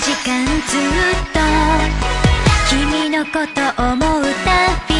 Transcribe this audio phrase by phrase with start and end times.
[0.00, 0.80] 時間ずっ
[1.34, 1.40] と
[2.70, 4.94] 君のこと思うたび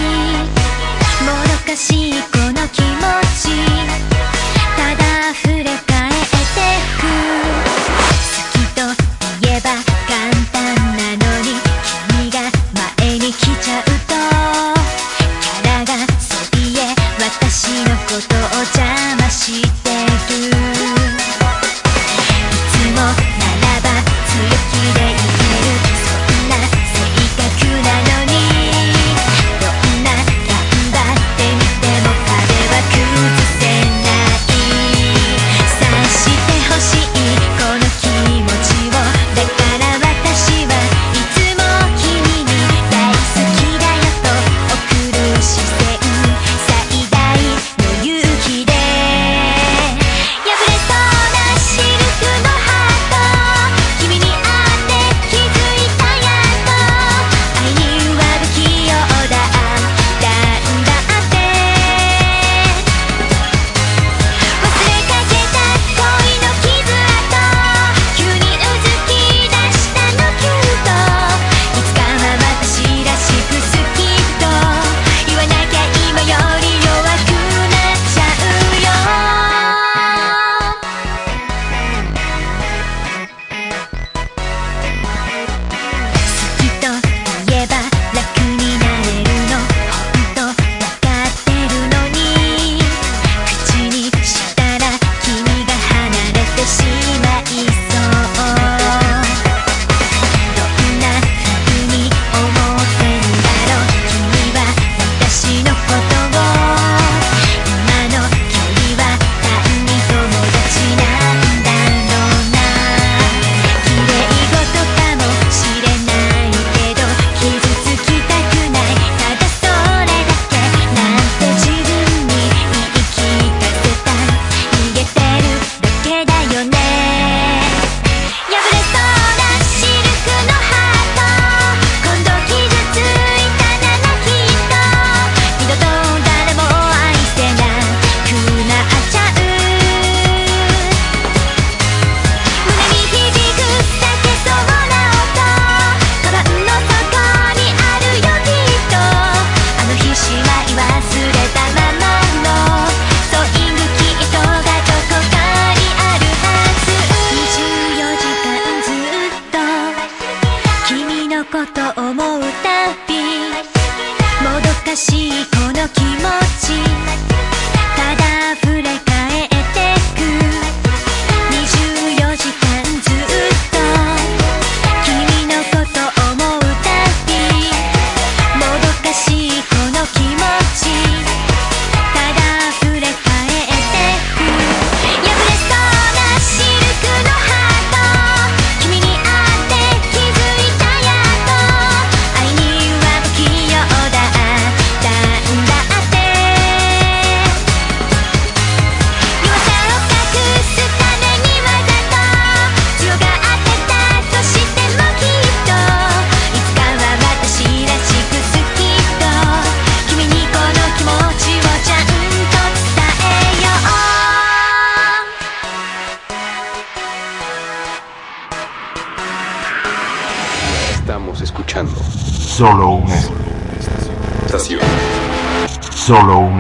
[1.25, 2.87] もどかしいこの気持
[3.39, 3.55] ち
[4.77, 6.27] ただ溢れ返って
[6.99, 7.68] く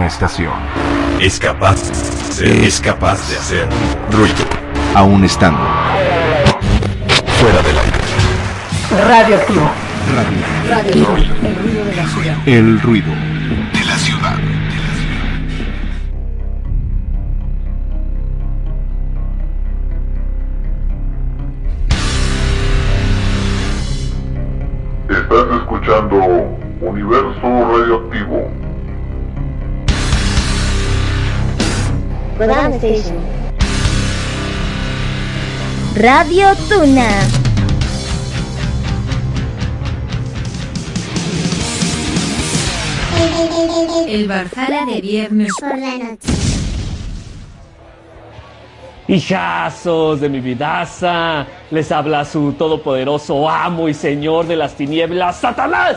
[0.08, 0.52] estación.
[1.20, 1.78] Es capaz,
[2.42, 3.68] es capaz de hacer
[4.10, 4.44] ruido.
[4.94, 5.60] Aún estando
[7.38, 7.98] fuera del aire.
[9.06, 9.70] Radioactivo.
[10.16, 11.06] Radio.
[11.06, 11.16] Radio.
[11.42, 12.36] El ruido de la ciudad.
[12.46, 13.12] El ruido.
[36.00, 37.08] Radio Tuna.
[44.06, 46.28] El Barzala de viernes por la noche.
[49.08, 55.96] Hijazos de mi vidaza, les habla su todopoderoso amo y señor de las tinieblas, Satanás.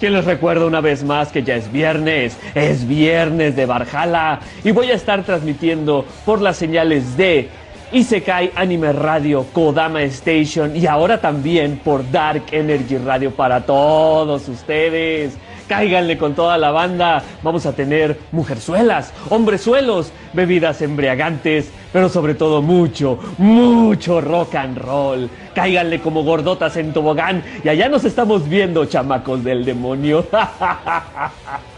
[0.00, 4.70] Quien les recuerda una vez más que ya es viernes, es viernes de Barjala y
[4.70, 7.50] voy a estar transmitiendo por las señales de
[7.92, 15.36] Isekai Anime Radio, Kodama Station y ahora también por Dark Energy Radio para todos ustedes.
[15.66, 17.22] Cáiganle con toda la banda.
[17.42, 25.28] Vamos a tener mujerzuelas, hombrezuelos, bebidas embriagantes, pero sobre todo mucho, mucho rock and roll.
[25.54, 30.26] Cáiganle como gordotas en tobogán y allá nos estamos viendo, chamacos del demonio.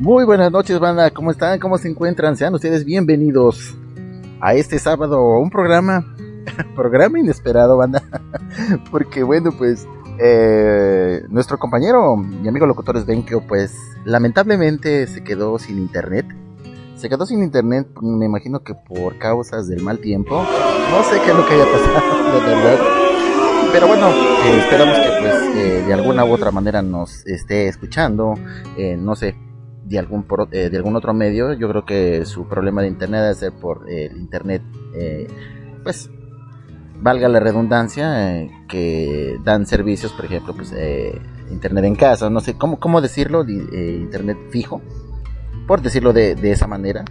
[0.00, 1.10] Muy buenas noches, banda.
[1.10, 1.58] ¿Cómo están?
[1.58, 2.34] ¿Cómo se encuentran?
[2.34, 3.74] Sean ustedes bienvenidos
[4.40, 6.16] a este sábado, un programa,
[6.74, 8.02] programa inesperado, banda.
[8.90, 9.86] Porque bueno, pues
[10.18, 13.76] eh, nuestro compañero y amigo locutor Svenkio, pues
[14.06, 16.24] lamentablemente se quedó sin internet.
[16.96, 20.34] Se quedó sin internet, me imagino que por causas del mal tiempo.
[20.36, 22.78] No sé qué es lo que haya pasado, de verdad.
[23.70, 28.34] Pero bueno, eh, esperamos que pues eh, de alguna u otra manera nos esté escuchando.
[28.78, 29.36] Eh, no sé,
[29.90, 31.52] de algún por- eh, de algún otro medio.
[31.54, 34.62] Yo creo que su problema de internet debe ser por el internet,
[34.94, 35.26] eh,
[35.82, 36.08] pues
[37.02, 40.72] valga la redundancia, eh, que dan servicios, por ejemplo, pues
[41.50, 44.80] internet en casa, no sé cómo cómo decirlo, internet fijo,
[45.66, 47.04] por decirlo de, esa manera.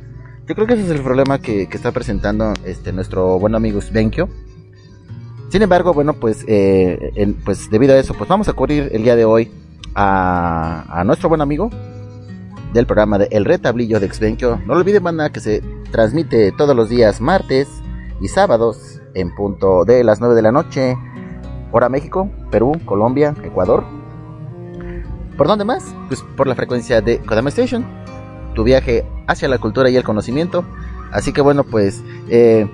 [0.47, 4.29] Yo creo que ese es el problema que, está presentando este nuestro buen amigo Svenkio.
[5.49, 9.15] Sin embargo, bueno, pues, en- pues debido a eso, pues vamos a cubrir el día
[9.17, 9.51] de hoy
[9.95, 11.69] a, a nuestro buen amigo,
[12.73, 14.59] del programa de El Retablillo de Exvenquio.
[14.65, 17.67] No lo olviden, banda, que se transmite todos los días martes
[18.21, 20.97] y sábados en punto de las 9 de la noche,
[21.71, 23.83] hora México, Perú, Colombia, Ecuador.
[25.37, 25.95] ¿Por dónde más?
[26.07, 27.85] Pues por la frecuencia de Kodama Station,
[28.55, 30.65] tu viaje hacia la cultura y el conocimiento.
[31.11, 32.69] Así que bueno, pues, eh,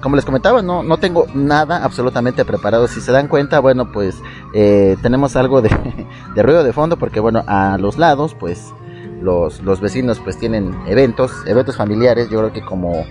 [0.00, 2.88] como les comentaba, no, no tengo nada absolutamente preparado.
[2.88, 4.16] Si se dan cuenta, bueno, pues
[4.52, 5.70] eh, tenemos algo de,
[6.34, 8.74] de ruido de fondo porque bueno, a los lados, pues
[9.20, 13.04] los, los vecinos pues tienen eventos, eventos familiares, yo creo que como,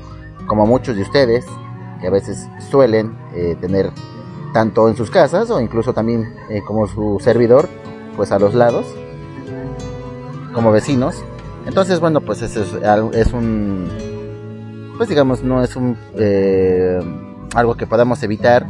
[0.48, 1.46] como muchos de ustedes,
[2.02, 3.90] que a veces suelen eh, tener
[4.54, 7.68] tanto en sus casas o incluso también eh, como su servidor,
[8.16, 8.86] pues a los lados,
[10.54, 11.24] como vecinos.
[11.66, 12.74] Entonces, bueno, pues eso es,
[13.16, 13.88] es un,
[14.98, 17.00] pues digamos, no es un, eh,
[17.56, 18.68] algo que podamos evitar.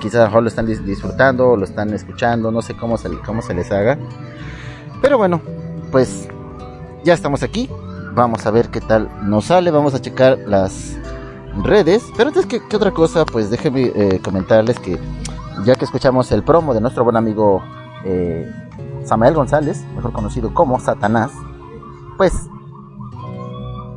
[0.00, 3.10] Quizás a lo mejor lo están dis- disfrutando, lo están escuchando, no sé cómo se,
[3.26, 3.98] cómo se les haga.
[5.02, 5.40] Pero bueno,
[5.92, 6.28] pues
[7.04, 7.68] ya estamos aquí.
[8.14, 9.70] Vamos a ver qué tal nos sale.
[9.70, 10.96] Vamos a checar las
[11.62, 12.04] redes.
[12.16, 14.98] Pero antes que, otra cosa, pues déjenme eh, comentarles que
[15.64, 17.62] ya que escuchamos el promo de nuestro buen amigo
[18.04, 18.50] eh,
[19.04, 21.32] Samael González, mejor conocido como Satanás,
[22.16, 22.32] pues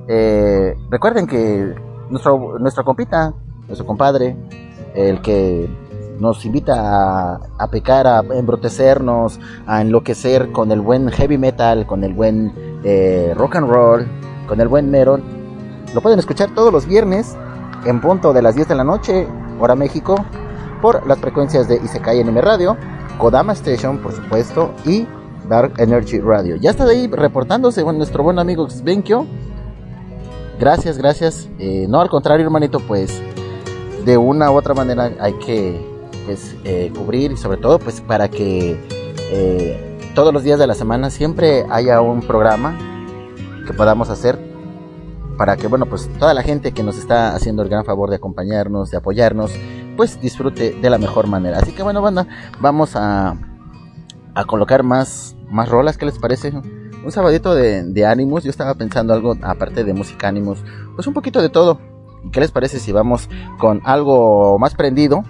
[0.08, 1.76] eh, recuerden que
[2.10, 3.34] nuestro, nuestro compita,
[3.68, 4.36] nuestro compadre,
[4.96, 5.70] el que
[6.20, 12.04] nos invita a, a pecar, a embrotecernos, a enloquecer con el buen heavy metal, con
[12.04, 12.71] el buen
[13.36, 14.08] rock and roll,
[14.48, 15.22] con el buen metal.
[15.94, 17.36] Lo pueden escuchar todos los viernes
[17.86, 19.28] en punto de las 10 de la noche,
[19.60, 20.16] hora México,
[20.82, 22.78] por las frecuencias de Isekai Anime Radio,
[23.18, 25.08] Kodama Station, por supuesto, y
[25.48, 26.56] Dark Energy Radio.
[26.56, 29.26] Ya está de ahí reportándose bueno, nuestro buen amigo Svenkio.
[30.60, 31.50] Gracias, gracias.
[31.60, 33.22] Eh, no, al contrario, hermanito, pues
[34.06, 35.80] de una u otra manera hay que
[36.26, 38.80] pues, eh, cubrir y sobre todo pues para que
[39.32, 42.78] eh, todos los días de la semana siempre haya un programa
[43.66, 44.38] que podamos hacer
[45.38, 48.18] para que bueno pues toda la gente que nos está haciendo el gran favor de
[48.18, 49.54] acompañarnos de apoyarnos
[49.96, 52.28] pues disfrute de la mejor manera así que bueno banda
[52.60, 53.36] vamos a,
[54.48, 56.52] colocar más más rolas ¿qué les parece?
[56.52, 60.64] un sabadito de, de ánimos yo estaba pensando algo aparte de música ánimos
[60.96, 61.80] pues un poquito de todo
[62.32, 65.24] ¿qué les parece si vamos con algo más prendido?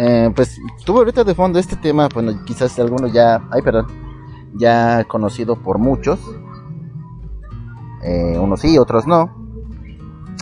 [0.00, 3.88] Eh, pues tuve ahorita de fondo este tema, bueno, quizás algunos ya, ay, perdón,
[4.54, 6.20] ya conocido por muchos,
[8.04, 9.36] eh, unos sí, otros no.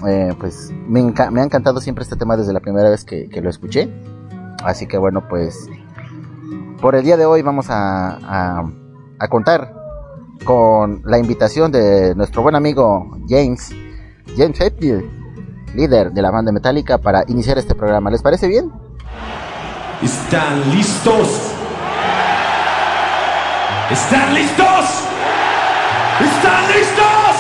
[0.07, 3.29] Eh, pues me, enca- me ha encantado siempre este tema desde la primera vez que,
[3.43, 3.91] lo escuché.
[4.63, 5.69] Así que bueno, pues
[6.83, 8.63] por el día de hoy vamos a
[9.31, 9.73] contar
[10.45, 13.75] con la invitación de nuestro buen amigo James,
[14.37, 15.05] James Hetfield,
[15.75, 18.11] líder de la banda Metallica, para iniciar este programa.
[18.11, 18.71] ¿Les parece bien?
[20.03, 21.53] ¿Están listos?
[23.91, 24.85] ¿Están listos?
[26.21, 27.37] ¿Están listos?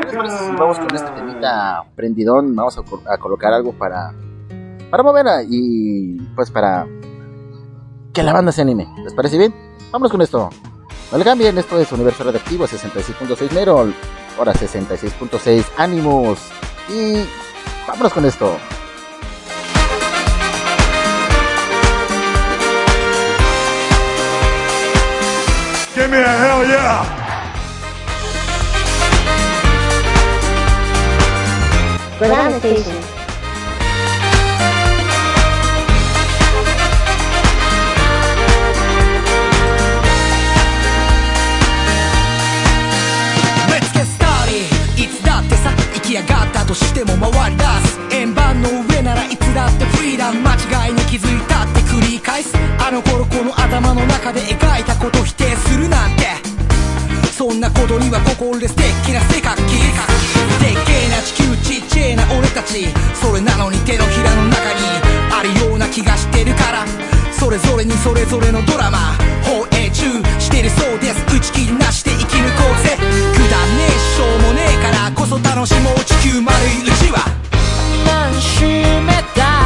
[0.00, 2.54] ¿Qué les parece si vamos con este temita prendidón?
[2.54, 4.12] Vamos a, co- a colocar algo para
[4.90, 6.86] para mover y pues para
[8.12, 8.88] que la banda se anime.
[9.04, 9.54] ¿Les parece bien?
[9.92, 10.50] Vámonos con esto.
[11.10, 13.92] No le cambien, esto es Universo Radioactivo 66.6 Merol,
[14.38, 16.38] ahora 66.6 Animus.
[16.88, 17.24] Y
[17.86, 18.56] vámonos con esto.
[25.94, 27.20] Give me a hell yeah!
[32.58, 32.99] Station.
[46.70, 50.54] としても回り出す円盤の上ならいつだってフリーダム間
[50.86, 52.54] 違いに気づいたって繰り返す。
[52.78, 56.30] あの頃この頭の中で描いたこと否定するなんて。
[57.32, 59.68] そんなことには心で素敵な性格でっ
[60.86, 62.86] けえな地球ちっちゃいな俺たち。
[63.14, 64.80] それなのに手のひらの中に
[65.32, 66.86] あるような気がしてるから。
[67.32, 69.18] それぞれにそれぞれのドラマ。
[69.42, 71.22] 放映中してるそうです。
[71.26, 72.96] 打ち切りなしで生き抜こうぜ。
[72.96, 73.00] く
[73.50, 76.04] だねえしょうもねえからこそ楽しもう。
[76.04, 77.20] 地球丸いうちは。
[78.06, 79.59] 何周目だ？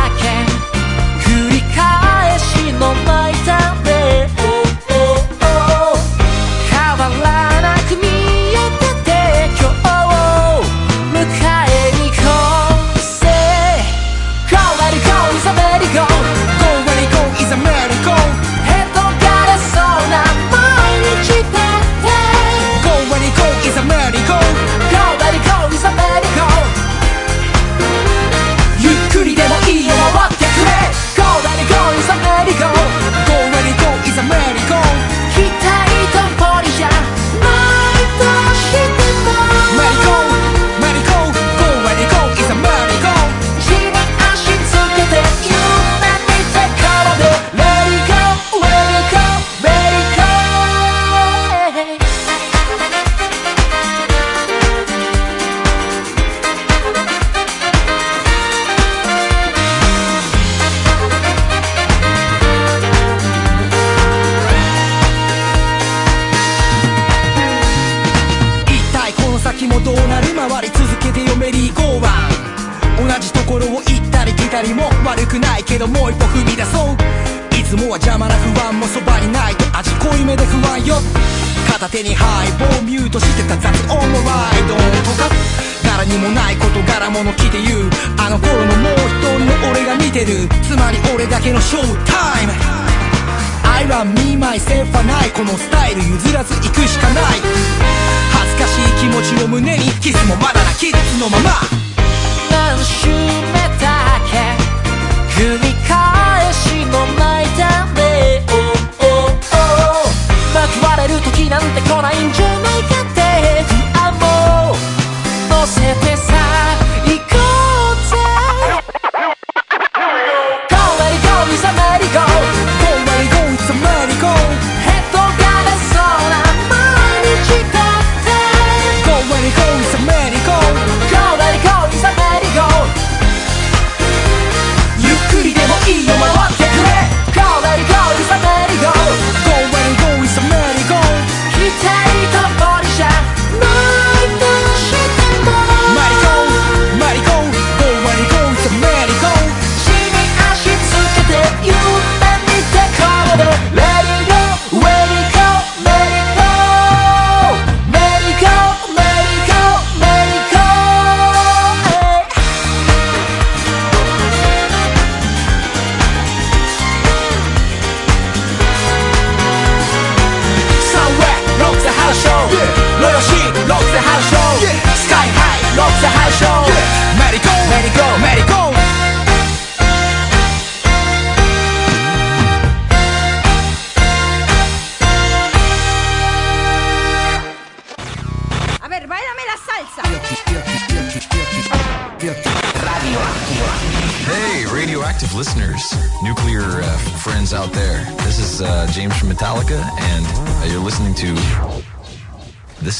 [74.75, 76.97] も悪くないけどもう一歩踏み出そう。
[77.57, 80.97] いつもは邪魔な不安もそばにないと味濃いめで不安よ。
[81.71, 85.31] 片手にハイボーミュートしてた雑音のライドとか
[85.83, 87.91] 柄にもないこと柄物着て言う。
[88.19, 90.49] あの頃のもう一人の俺が見てる。
[90.63, 92.53] つまり俺だけのショータイム。
[93.65, 97.25] I love me myself はないこのスタイル譲らず行くしかない。
[98.33, 101.51] 恥ずかしい気持ちを胸にキスもまだなキッズのまま。
[102.51, 103.64] 何周目
[105.35, 108.55] 繰り返しの泣いたね Oh,
[109.01, 110.07] oh, oh
[110.55, 113.15] 報われる時なんて来ないんじゃないかっ
[113.69, 113.74] て。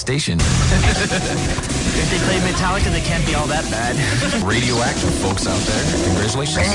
[0.05, 0.37] Station.
[0.39, 3.97] If they play Metallica, they can't be all that bad.
[4.45, 5.85] radioactive folks out there.
[6.09, 6.67] Congratulations.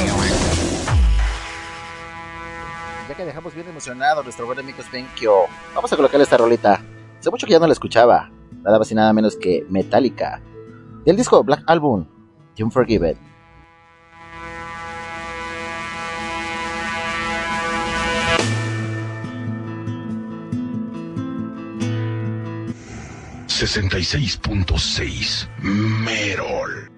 [3.08, 4.82] Ya que dejamos bien emocionado a nuestro buen amigo
[5.76, 6.82] vamos a colocarle esta rolita.
[7.20, 8.32] Hace mucho que ya no la escuchaba.
[8.64, 10.42] Nada más y nada menos que Metallica.
[11.06, 12.08] Del disco Black Album,
[12.56, 13.29] The Unforgiven.
[23.60, 26.89] 66.6 Merol.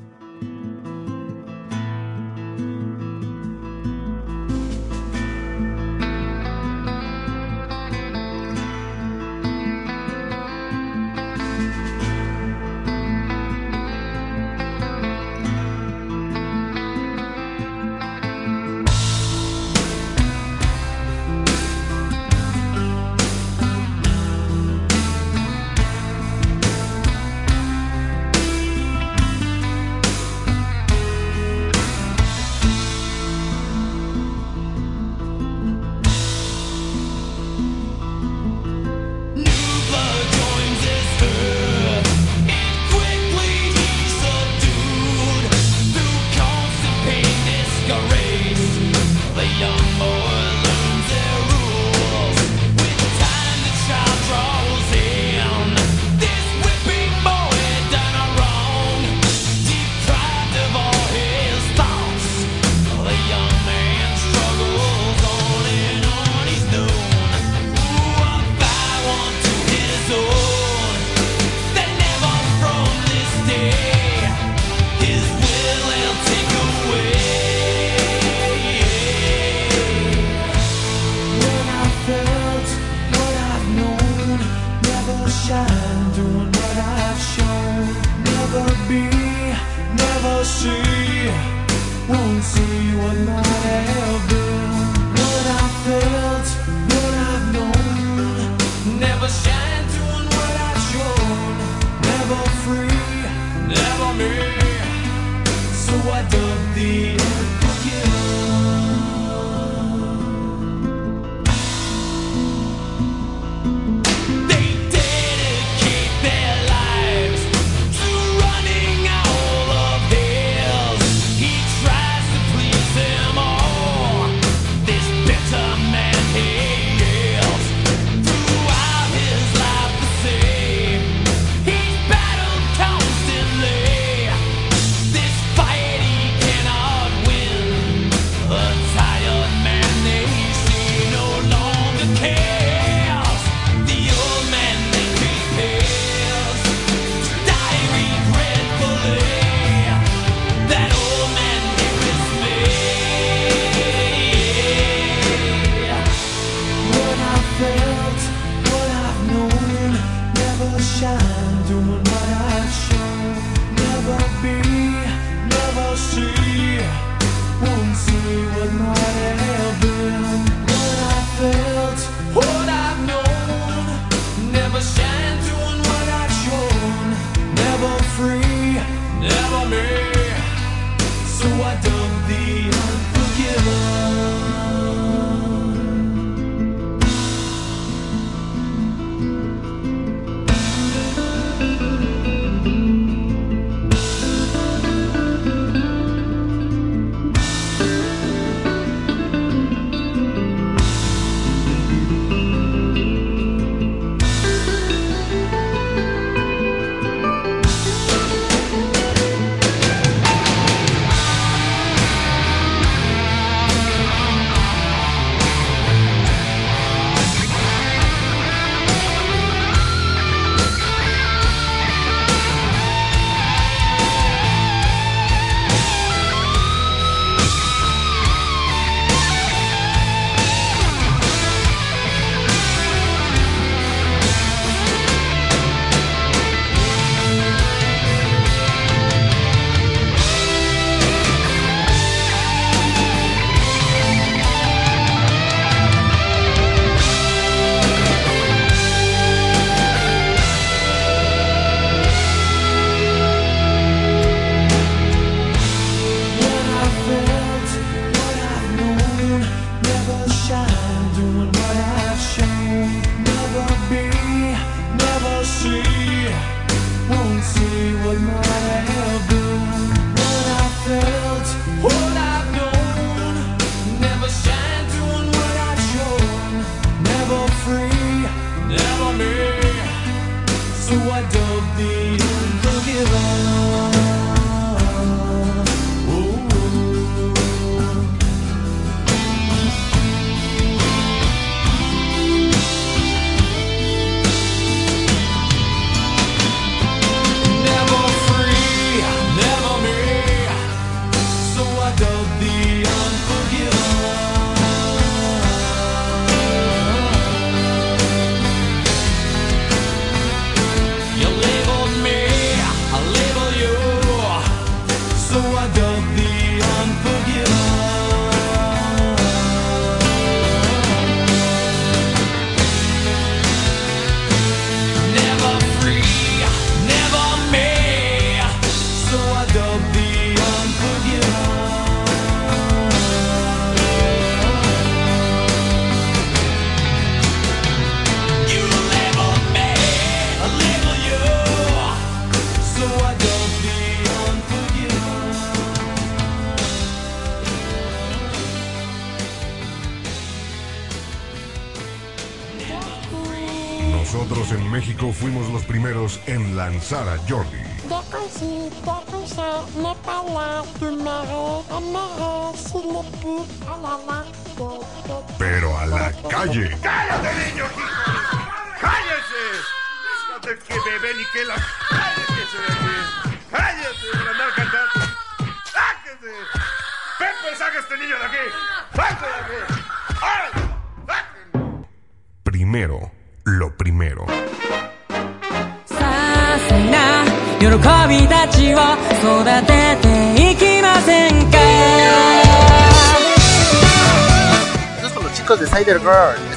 [356.91, 357.50] Sara Jordan.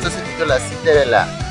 [0.04, 1.44] questo si intitola Cinderella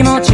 [0.00, 0.29] 気持ち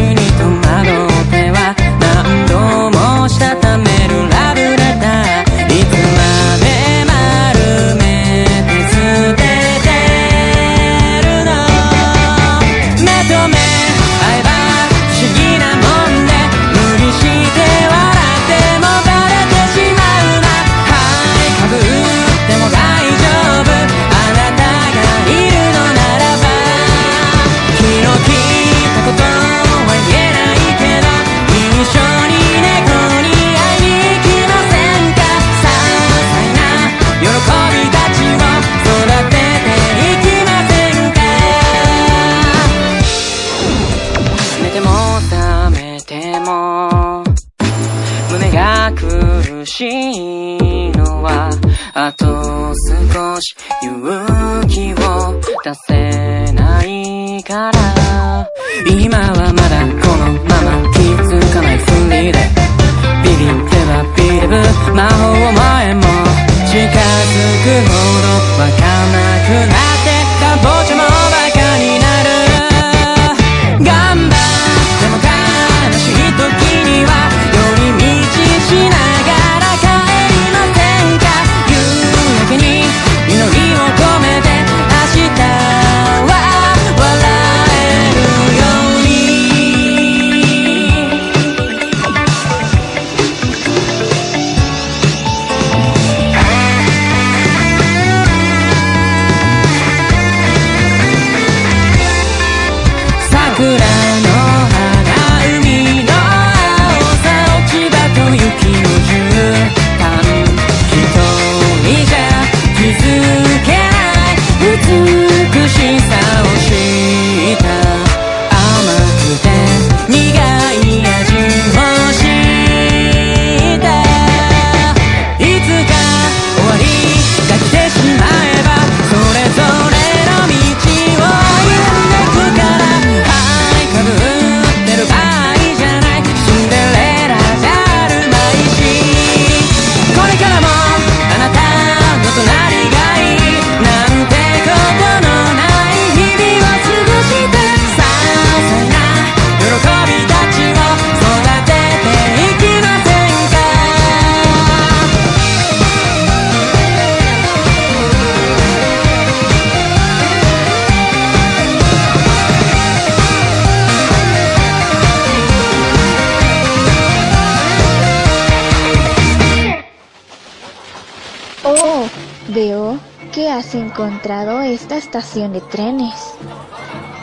[173.57, 176.15] has encontrado esta estación de trenes.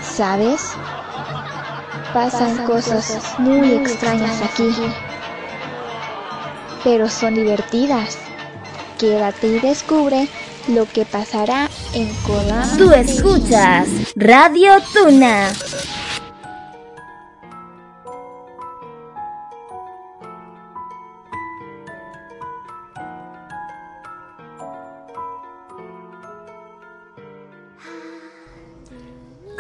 [0.02, 0.62] ¿Sabes?
[2.14, 4.70] Pasan, cosas, muy extrañas, aquí.
[4.70, 4.94] aquí.
[6.84, 8.18] Pero son divertidas.
[8.98, 10.28] Quédate y descubre
[10.68, 12.78] lo que pasará en Colombia.
[12.78, 15.52] Tú escuchas Radio Tuna.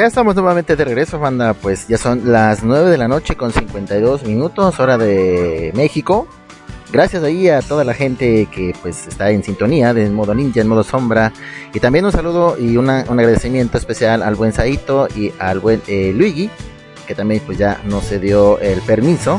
[0.00, 1.52] Ya estamos nuevamente de regreso, banda.
[1.52, 6.26] Pues ya son las 9 de la noche con 52 minutos, hora de México.
[6.90, 10.68] Gracias ahí a toda la gente que pues está en sintonía de modo ninja, en
[10.68, 11.34] modo sombra.
[11.74, 16.14] Y también un saludo y un agradecimiento especial al buen Saito y al buen eh,
[16.16, 16.48] Luigi,
[17.06, 19.38] que también pues ya nos se dio el permiso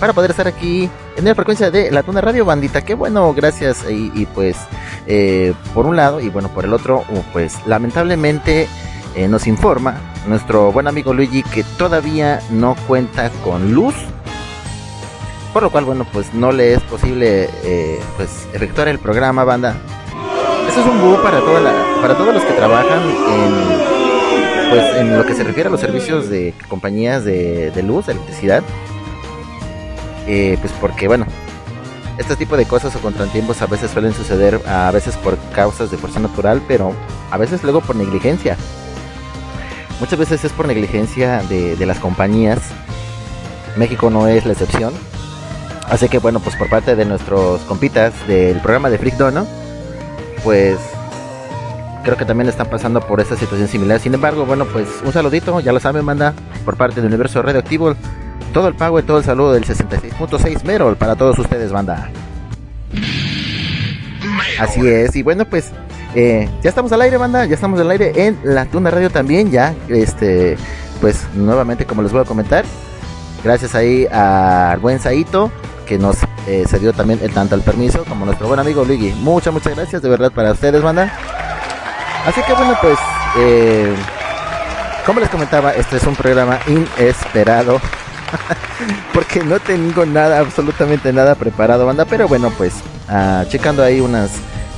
[0.00, 2.80] para poder estar aquí en la frecuencia de la Tuna Radio Bandita.
[2.80, 3.84] Qué bueno, gracias.
[3.90, 4.56] Y, y, pues
[5.06, 8.68] eh, por un lado y bueno por el otro, uh, pues lamentablemente
[9.18, 9.96] eh, nos informa
[10.28, 13.94] nuestro buen amigo Luigi que todavía no cuenta con luz.
[15.52, 19.76] Por lo cual, bueno, pues no le es posible eh, pues efectuar el programa, banda.
[20.68, 23.98] Eso es un búho para toda la, para todos los que trabajan en
[24.70, 28.12] pues en lo que se refiere a los servicios de compañías de, de luz, de
[28.12, 28.62] electricidad.
[30.28, 31.26] Eh, pues porque bueno,
[32.18, 35.96] este tipo de cosas o contratiempos a veces suelen suceder, a veces por causas de
[35.96, 36.92] fuerza natural, pero
[37.32, 38.56] a veces luego por negligencia.
[40.00, 42.58] Muchas veces es por negligencia de, de las compañías.
[43.76, 44.92] México no es la excepción.
[45.88, 49.46] Así que bueno, pues por parte de nuestros compitas del programa de Freak Dono,
[50.44, 50.78] pues
[52.04, 54.00] creo que también están pasando por esta situación similar.
[54.00, 56.34] Sin embargo, bueno, pues un saludito, ya lo saben, manda
[56.64, 57.94] por parte del universo radioactivo.
[58.52, 62.10] Todo el pago y todo el saludo del 66.6 Merol para todos ustedes, banda.
[64.58, 65.70] Así es, y bueno, pues
[66.20, 69.52] eh, ya estamos al aire, banda, ya estamos al aire en la Tuna Radio también,
[69.52, 70.56] ya, este,
[71.00, 72.64] pues nuevamente como les voy a comentar,
[73.44, 75.52] gracias ahí al buen Saito,
[75.86, 76.16] que nos
[76.48, 79.12] eh, cedió también el tanto el permiso, como nuestro buen amigo Luigi.
[79.20, 81.12] Muchas, muchas gracias, de verdad, para ustedes, banda.
[82.26, 82.98] Así que bueno, pues,
[83.38, 83.94] eh,
[85.06, 87.80] como les comentaba, este es un programa inesperado.
[89.14, 92.04] Porque no tengo nada, absolutamente nada preparado, banda.
[92.06, 92.72] Pero bueno, pues,
[93.08, 94.32] ah, checando ahí unas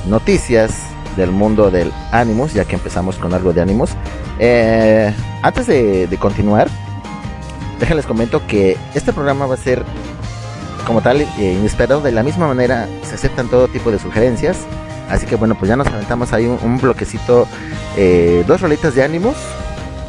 [0.05, 3.91] noticias del mundo del Animus, ya que empezamos con algo de Animus.
[4.39, 6.69] Eh, antes de, continuar,
[7.79, 9.83] déjenles comento que este programa va a ser
[10.85, 12.01] como tal eh, inesperado.
[12.01, 14.57] De la misma manera, se aceptan todo tipo de sugerencias.
[15.09, 17.47] Así que bueno, pues ya nos aventamos ahí un, bloquecito,
[17.97, 19.35] eh, dos rolitas de Animus,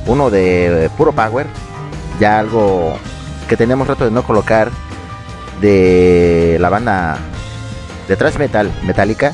[0.06, 1.46] uno de puro power,
[2.20, 2.94] ya algo
[3.48, 4.70] que tenemos rato de no colocar
[5.60, 7.18] de la banda
[8.08, 9.32] de thrash metal metálica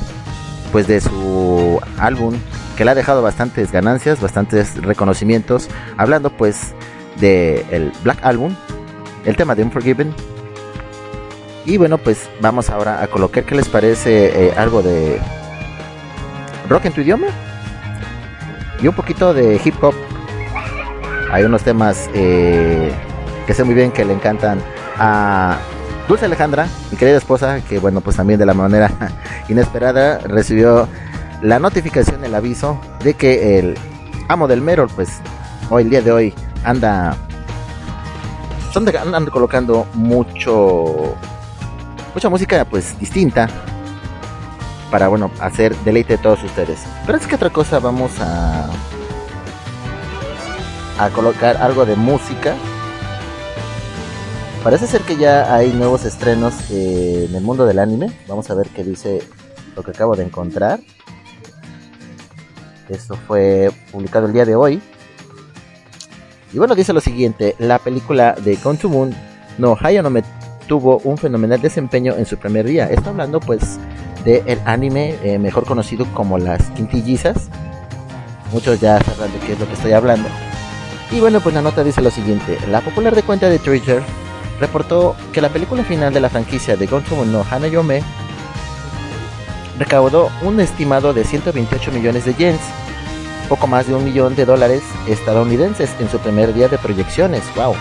[0.71, 2.35] pues de su álbum
[2.77, 6.73] que le ha dejado bastantes ganancias bastantes reconocimientos hablando pues
[7.19, 8.55] de el Black Album
[9.25, 10.13] el tema de Unforgiven.
[11.65, 15.19] Y bueno pues vamos ahora a colocar qué les parece eh, algo de
[16.69, 17.27] rock en tu idioma
[18.81, 19.93] y un poquito de hip hop.
[21.31, 22.91] Hay unos temas eh,
[23.45, 24.59] que sé muy bien que le encantan
[24.97, 25.59] a
[26.09, 28.91] Dulce Alejandra, mi querida esposa, que bueno, pues también de la manera
[29.47, 30.87] inesperada recibió
[31.43, 33.77] la notificación, el aviso de que el
[34.27, 35.09] amo del Merol, pues
[35.69, 37.15] hoy, el día de hoy, anda,
[39.31, 41.15] colocando mucho,
[42.15, 43.47] mucha música pues distinta
[44.89, 46.79] para bueno, hacer deleite de todos ustedes.
[47.05, 48.67] Pero es que otra cosa vamos a
[50.99, 52.55] a colocar algo de música.
[54.63, 58.11] Parece ser que ya hay nuevos estrenos eh, en el mundo del anime.
[58.27, 59.23] Vamos a ver qué dice
[59.75, 60.81] lo que acabo de encontrar.
[62.89, 64.81] Esto fue publicado el día de hoy.
[66.51, 69.15] Y bueno, dice lo siguiente: la película de Gone to Moon
[69.57, 70.23] no Hayonome
[70.67, 72.89] tuvo un fenomenal desempeño en su primer día.
[72.89, 73.79] Está hablando pues
[74.25, 77.47] del el anime eh, mejor conocido como las quintillizas.
[78.51, 80.27] Muchos ya sabrán de qué es lo que estoy hablando.
[81.11, 82.57] Y bueno, pues la nota dice lo siguiente.
[82.69, 84.03] La popular de cuenta de Twitter
[84.59, 88.03] reportó que la película final de la franquicia de Gonzo no Hanayome
[89.77, 92.61] recaudó un estimado de 128 millones de yens,
[93.47, 97.43] poco más de un millón de dólares estadounidenses en su primer día de proyecciones.
[97.55, 97.75] ¡Wow!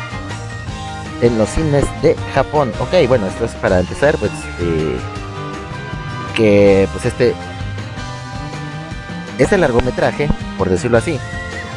[1.20, 2.72] En los cines de Japón.
[2.78, 4.96] Ok, bueno, esto es para empezar, pues eh,
[6.36, 7.34] que pues este
[9.38, 11.18] este largometraje, por decirlo así,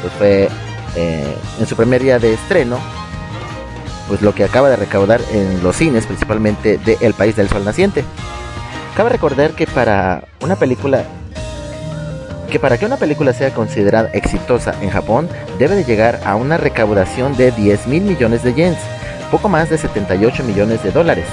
[0.01, 0.49] pues fue
[0.95, 2.79] eh, en su primer día de estreno,
[4.11, 7.63] pues lo que acaba de recaudar en los cines, principalmente de El País del Sol
[7.63, 8.03] Naciente.
[8.93, 11.05] Cabe recordar que para una película
[12.51, 16.57] que para que una película sea considerada exitosa en Japón debe de llegar a una
[16.57, 18.79] recaudación de 10 mil millones de yens,
[19.31, 21.27] poco más de 78 millones de dólares,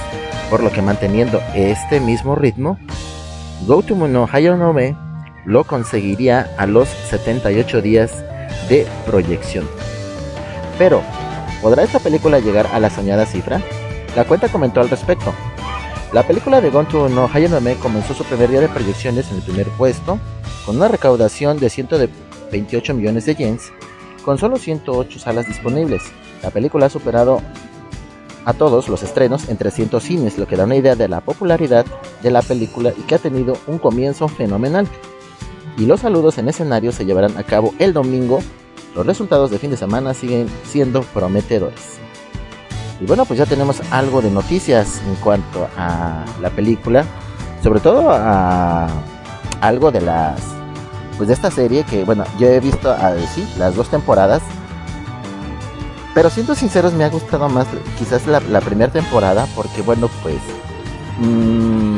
[0.48, 2.78] por lo que manteniendo este mismo ritmo,
[3.66, 4.94] Go to no Higher no Me
[5.44, 8.22] lo conseguiría a los 78 días
[8.68, 9.68] de proyección.
[10.78, 11.02] Pero,
[11.62, 13.62] ¿podrá esta película llegar a la soñada cifra?
[14.16, 15.32] La cuenta comentó al respecto.
[16.12, 19.30] La película de Gone to no Higher no Me comenzó su primer día de proyecciones
[19.30, 20.18] en el primer puesto,
[20.64, 23.72] con una recaudación de 128 millones de yens,
[24.24, 26.02] con solo 108 salas disponibles.
[26.42, 27.42] La película ha superado
[28.44, 31.84] a todos los estrenos en 300 cines, lo que da una idea de la popularidad
[32.22, 34.88] de la película y que ha tenido un comienzo fenomenal.
[35.76, 38.40] Y los saludos en escenario se llevarán a cabo el domingo.
[38.98, 41.98] Los resultados de fin de semana siguen siendo prometedores.
[43.00, 47.04] Y bueno, pues ya tenemos algo de noticias en cuanto a la película,
[47.62, 48.88] sobre todo a
[49.60, 50.40] algo de las
[51.16, 54.40] pues de esta serie que bueno, yo he visto a sí, las dos temporadas
[56.18, 60.34] pero siendo sinceros, me ha gustado más quizás la, primera temporada, porque bueno, pues
[61.20, 61.96] mmm,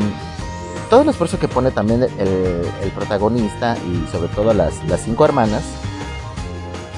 [0.91, 5.63] todo el esfuerzo que pone también el, protagonista y sobre todo las, cinco hermanas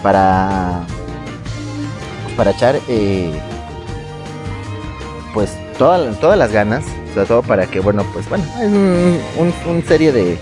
[0.03, 0.85] para
[2.37, 3.31] para echar eh,
[5.33, 10.11] pues todas todas las ganas, sobre todo para que bueno, pues bueno, hay un, serie
[10.11, 10.37] de,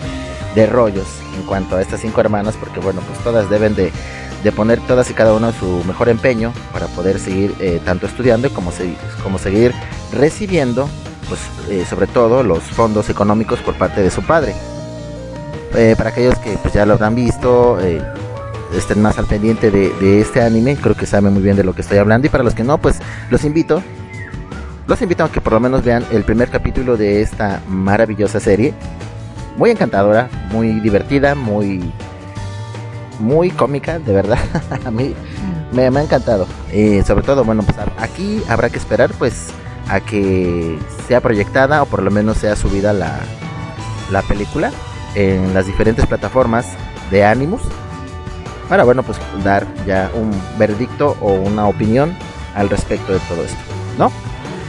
[0.55, 3.91] de rollos en cuanto a estas cinco hermanas, porque bueno, pues todas deben de
[4.43, 8.51] de poner todas y cada uno su mejor empeño para poder seguir eh, tanto estudiando
[8.51, 8.71] como,
[9.21, 9.71] como seguir
[10.11, 10.89] recibiendo,
[11.29, 14.55] pues eh, sobre todo los fondos económicos por parte de su padre.
[15.71, 17.77] Para aquellos que pues, ya lo habrán visto,
[18.75, 21.81] estén más al pendiente de, este anime, creo que saben muy bien de lo que
[21.81, 22.27] estoy hablando.
[22.27, 23.83] Y para los que no, pues los invito,
[24.87, 28.73] los invito a que por lo menos vean el primer capítulo de esta maravillosa serie.
[29.57, 31.91] Muy encantadora, muy divertida, muy
[33.19, 34.39] muy cómica, de verdad.
[34.85, 35.13] a mí
[35.71, 36.47] me, ha encantado.
[36.73, 39.47] y sobre todo, bueno, pues aquí habrá que esperar pues
[39.87, 43.19] a que sea proyectada o por lo menos sea subida la,
[44.09, 44.71] la película
[45.15, 46.65] en las diferentes plataformas
[47.11, 47.61] de Animus
[48.71, 52.15] para bueno pues dar ya un veredicto o una opinión
[52.55, 53.57] al respecto de todo esto,
[53.97, 54.09] ¿no?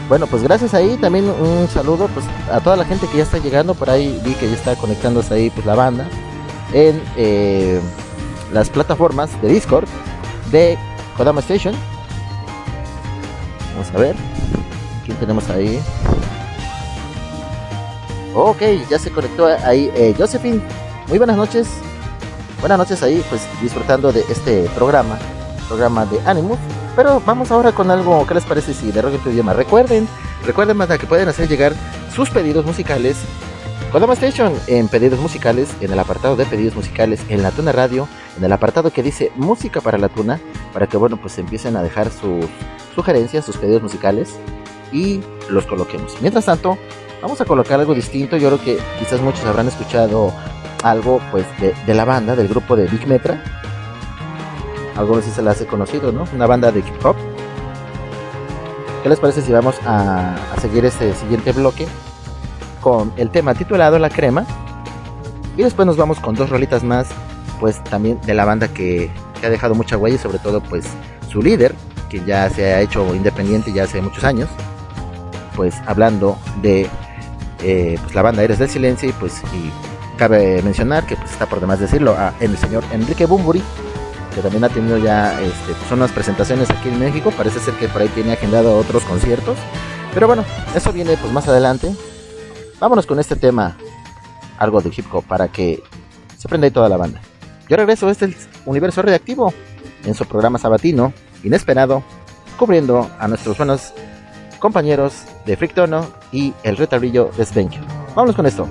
[0.09, 3.38] Bueno, pues gracias ahí, también un saludo pues a toda la gente que ya está
[3.38, 6.09] llegando, por ahí vi que ya está conectándose ahí pues la banda
[6.73, 7.81] en eh,
[8.53, 9.87] las plataformas de Discord
[10.51, 10.77] de
[11.17, 11.77] Kodama Station.
[13.75, 14.17] Vamos a ver.
[15.07, 15.81] ¿Quién tenemos ahí?
[18.35, 20.61] Ok, ya se conectó ahí eh, Josephine.
[21.07, 21.69] Muy buenas noches.
[22.62, 25.18] Buenas noches ahí, pues disfrutando de este programa,
[25.66, 26.59] programa de Animus.
[26.94, 29.53] Pero vamos ahora con algo, ¿qué les parece si de tu idioma?
[29.53, 30.07] Recuerden,
[30.46, 31.75] recuerden más que pueden hacer llegar
[32.14, 33.16] sus pedidos musicales
[33.90, 38.07] Kodama Station en pedidos musicales, en el apartado de pedidos musicales en la Tuna Radio,
[38.38, 40.40] en el apartado que dice música para la Tuna,
[40.72, 42.46] para que bueno pues empiecen a dejar sus
[42.94, 44.37] sugerencias, sus pedidos musicales
[44.92, 45.20] y
[45.51, 46.16] los coloquemos.
[46.20, 46.79] Mientras tanto,
[47.20, 48.37] vamos a colocar algo distinto.
[48.37, 50.33] Yo creo que quizás muchos habrán escuchado
[50.83, 53.42] algo pues de, la banda, del grupo de Big Metra.
[54.96, 56.25] Algunos sí se la hace conocido, ¿no?
[56.35, 57.17] Una banda de hip hop.
[59.02, 61.87] ¿Qué les parece si vamos a, a seguir este siguiente bloque?
[62.83, 64.44] con el tema titulado La Crema.
[65.56, 67.09] Y después nos vamos con dos rolitas más,
[67.61, 69.11] pues también de la banda que,
[69.42, 70.85] ha dejado mucha huella y sobre todo pues
[71.29, 71.75] su líder,
[72.09, 74.48] que ya se ha hecho independiente ya hace muchos años.
[75.56, 76.88] Pues hablando de
[77.63, 79.73] eh, pues, la banda Eres del Silencio y pues y
[80.23, 83.62] cabe mencionar que pues, está por demás decirlo a el señor Enrique Bumburi
[84.35, 87.88] que también ha tenido ya este, pues, unas presentaciones aquí en México parece ser que
[87.88, 89.58] por ahí tiene agendado otros conciertos
[90.14, 90.44] pero bueno
[90.75, 91.94] eso viene pues más adelante
[92.83, 93.77] vámonos con este tema,
[94.58, 95.81] algo de hip hop, para que
[96.37, 97.20] se prenda ahí toda la banda.
[97.68, 98.35] Yo regreso, este
[98.66, 99.54] universo reactivo,
[100.04, 101.12] en su programa sabatino,
[101.44, 102.02] inesperado,
[102.58, 103.92] cubriendo a nuestros buenos
[104.58, 107.83] compañeros de Frictono y el retardillo de Svenkio.
[108.16, 108.66] Vámonos con esto.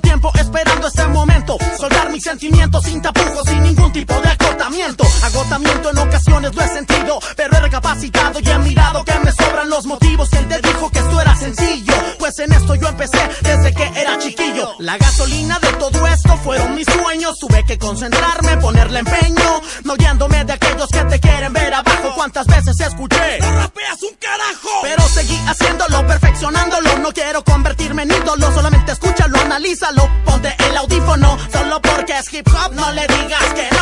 [0.00, 1.56] Tiempo esperando este momento.
[1.78, 5.04] Soltar mis sentimientos sin tapujos, sin ningún tipo de acortamiento.
[5.24, 9.68] Agotamiento en ocasiones lo he sentido, pero he recapacitado y he mirado que me sobran
[9.68, 10.28] los motivos.
[10.30, 11.94] ¿Quién te dijo que esto era sencillo?
[12.18, 14.74] Pues en esto yo empecé desde que era chiquillo.
[14.78, 17.38] La gasolina de todo esto fueron mis sueños.
[17.38, 22.12] Tuve que concentrarme, ponerle empeño, no guiándome de aquellos que te quieren ver abajo.
[22.14, 23.38] ¿Cuántas veces escuché?
[23.40, 24.70] ¡No rapeas un carajo!
[24.82, 26.98] Pero seguí haciéndolo, perfeccionándolo.
[26.98, 30.08] No quiero convertirme en ídolo, solamente escúchalo, analízalo.
[30.24, 32.72] Ponte el audífono, solo porque es hip hop.
[32.72, 33.73] No le digas que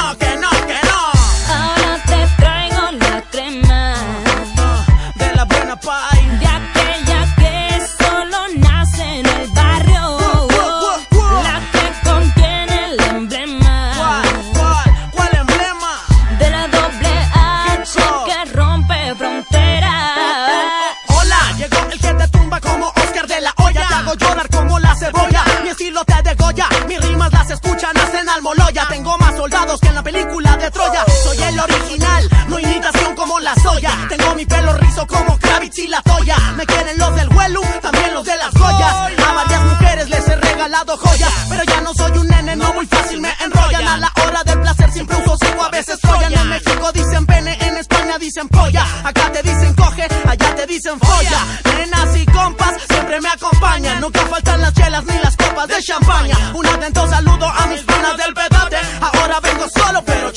[25.82, 26.68] estilo te degolla.
[26.86, 28.86] Mis rimas las escuchan, hacen almoloya.
[28.88, 31.04] Tengo más soldados que en la película de Troya.
[31.24, 33.90] Soy el original, no imitación como la soya.
[34.08, 36.36] Tengo mi pelo rizo como Kravitz y la Toya.
[36.56, 38.94] Me quieren los del Huelu, también los de las joyas.
[39.26, 41.32] A varias mujeres les he regalado joyas.
[41.48, 43.88] Pero ya no soy un nene, no muy fácil me enrollan.
[43.88, 46.32] A la hora del placer siempre uso cinco, a veces Troyan.
[46.32, 48.86] En México dicen pene, en España dicen polla.
[49.04, 51.40] Acá te dicen coge, allá te dicen folla.
[51.76, 52.91] Nenas y compas
[53.22, 54.00] me acompañan.
[54.00, 56.36] Nunca faltan las chelas ni las copas de champaña.
[56.54, 58.76] Un atento saludo a mis panas del pedate.
[59.00, 60.31] Ahora vengo solo, pero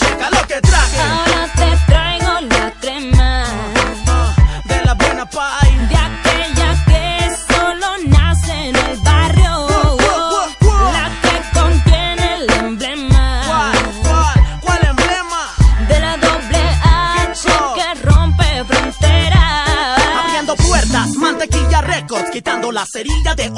[22.95, 23.49] cerilla de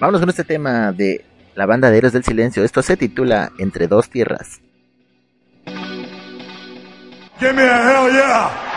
[0.00, 2.64] Vámonos con este tema de la banda de Héroes del Silencio.
[2.64, 4.60] Esto se titula Entre dos tierras.
[7.38, 8.69] Give a hell!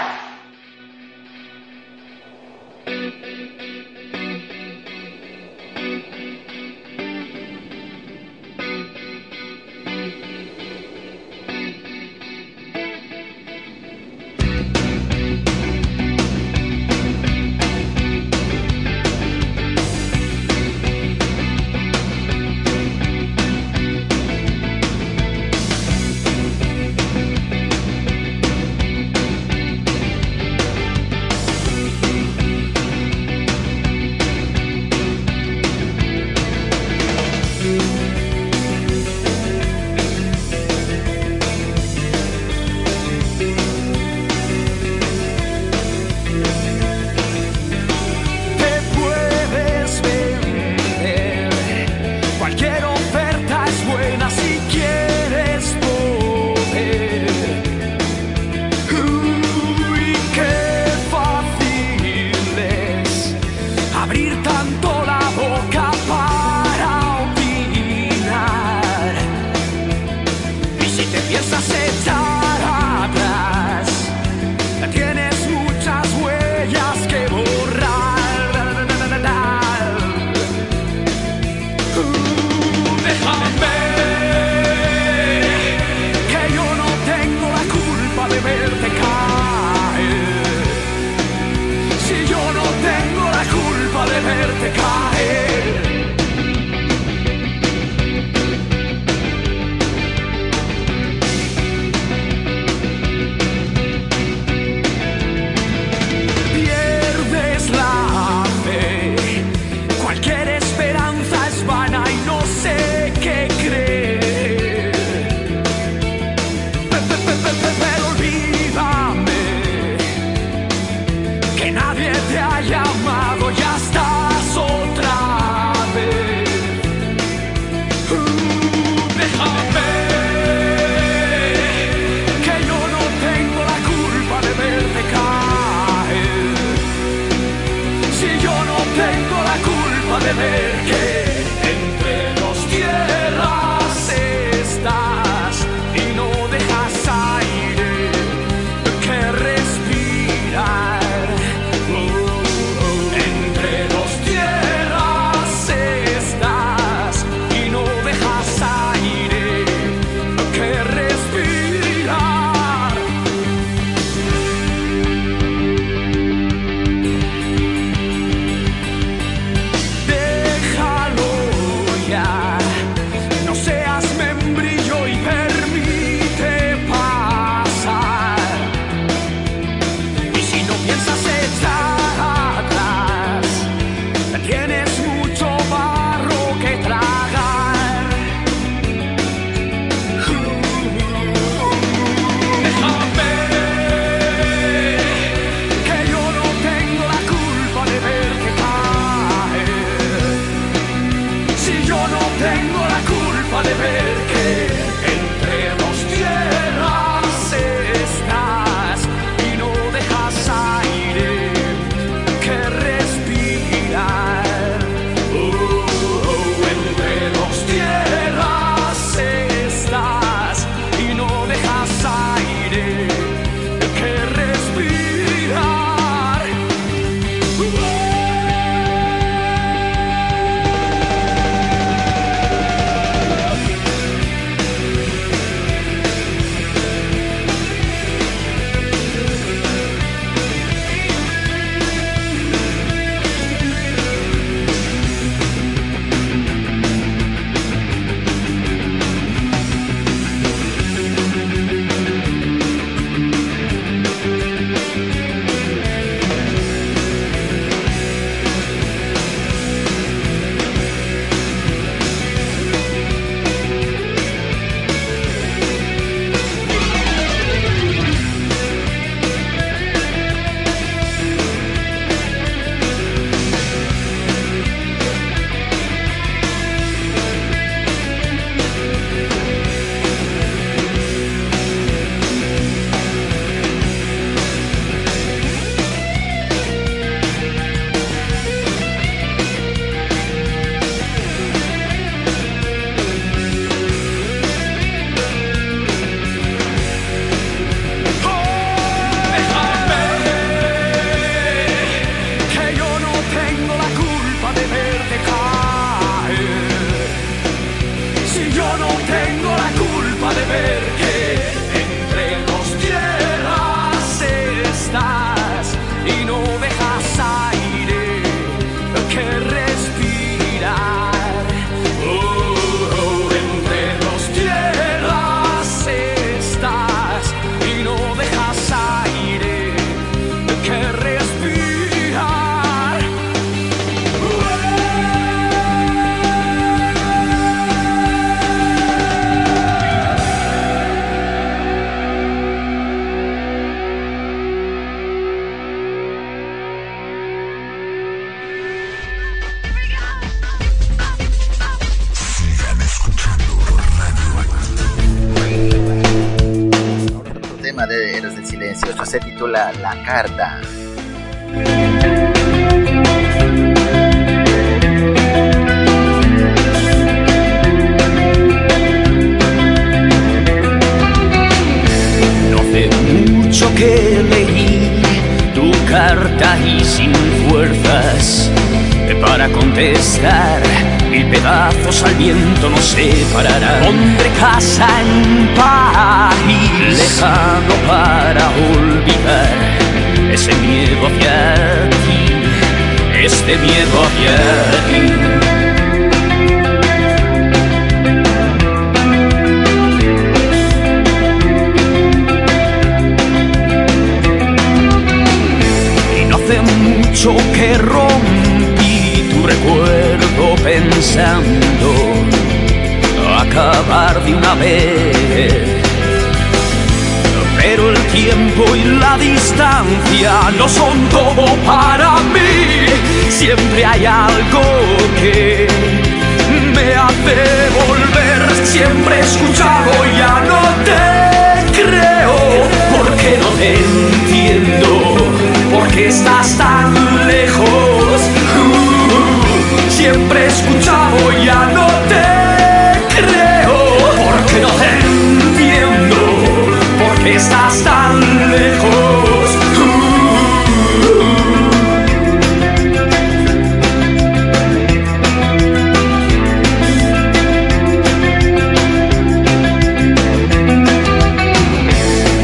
[448.20, 449.49] Lejos.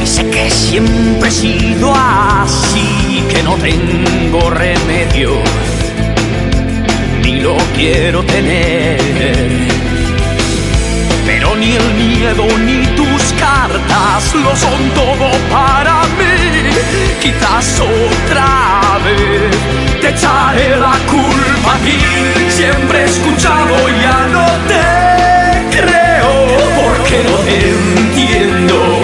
[0.05, 5.31] Sé que siempre he sido así, que no tengo remedio,
[7.23, 8.99] ni lo quiero tener.
[11.25, 12.85] Pero ni el miedo ni
[14.19, 16.69] cartas lo son todo para mí.
[17.21, 21.97] Quizás otra vez te echaré la culpa a ti.
[22.49, 26.31] Siempre he escuchado, ya no te creo,
[26.81, 29.01] porque no te entiendo,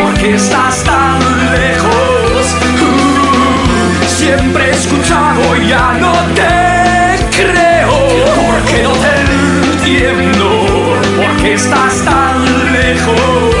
[0.00, 1.18] porque estás tan
[1.52, 2.56] lejos.
[2.82, 7.92] Uh, siempre he escuchado, ya no te creo,
[8.46, 9.12] porque no te
[9.72, 13.59] entiendo, porque estás tan lejos.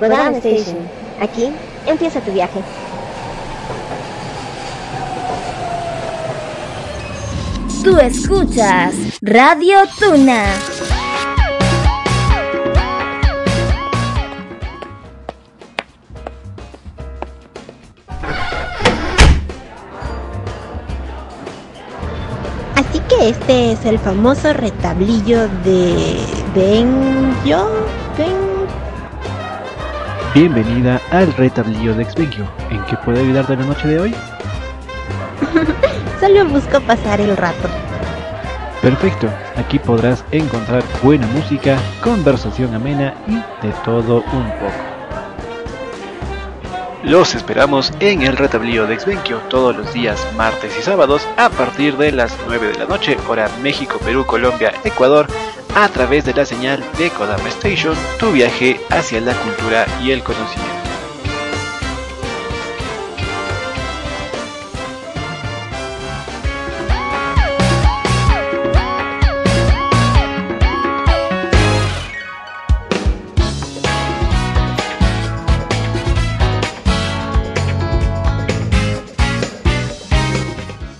[0.00, 0.76] Godam Station.
[1.20, 1.52] Aquí
[1.86, 2.60] empieza tu viaje.
[7.82, 10.44] Tú escuchas Radio Tuna.
[22.76, 26.18] Así que este es el famoso retablillo de
[26.54, 27.70] Benjo.
[28.16, 28.47] Ben...
[30.38, 32.48] Bienvenida al retablillo de Exvengio.
[32.70, 34.14] ¿En qué puedo ayudarte la noche de hoy?
[36.20, 37.68] Solo busco pasar el rato.
[38.80, 43.34] Perfecto, aquí podrás encontrar buena música, conversación amena y
[43.66, 44.88] de todo un poco.
[47.02, 51.96] Los esperamos en el retablillo de Exvenquio todos los días martes y sábados a partir
[51.96, 55.26] de las 9 de la noche, hora México, Perú, Colombia, Ecuador,
[55.84, 60.24] a través de la señal de Kodama Station, tu viaje hacia la cultura y el
[60.24, 60.66] conocimiento.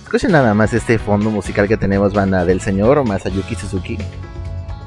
[0.03, 3.97] Escuchen nada más este fondo musical que tenemos, banda del señor Masayuki Suzuki.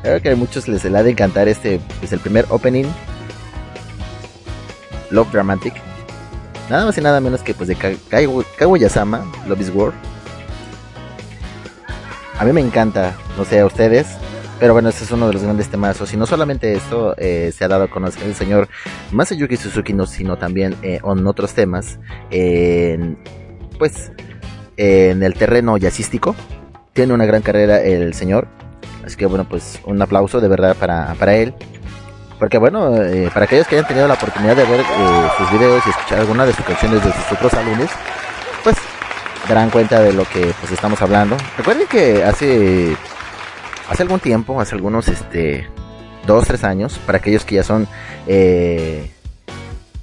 [0.03, 2.87] Creo que a muchos les ha de encantar este, pues el primer opening.
[5.11, 5.75] Love Dramatic.
[6.69, 9.93] Nada más y nada menos que pues de Kaguya-sama, Love is War.
[12.39, 14.07] A mí me encanta, no sé a ustedes,
[14.59, 16.13] pero bueno, este es uno de los grandes temazos.
[16.13, 18.69] Y no solamente esto eh, se ha dado a conocer el señor
[19.13, 21.99] Masayuki Suzuki, no, sino también eh, en otros temas.
[22.31, 24.13] Pues
[24.77, 26.35] en el terreno jazzístico.
[26.93, 28.49] Tiene una gran carrera el señor.
[29.05, 31.55] Así que bueno, pues un aplauso de verdad para, para él.
[32.39, 35.83] Porque bueno, eh, para aquellos que hayan tenido la oportunidad de ver eh, sus videos
[35.87, 37.89] y escuchar alguna de sus canciones de sus otros álbumes,
[38.65, 38.77] pues
[39.49, 41.37] darán cuenta de lo que pues estamos hablando.
[41.57, 42.97] Recuerden que hace
[43.89, 45.69] hace algún tiempo, hace algunos este
[46.27, 47.87] dos tres años, para aquellos que ya son
[48.27, 49.11] eh,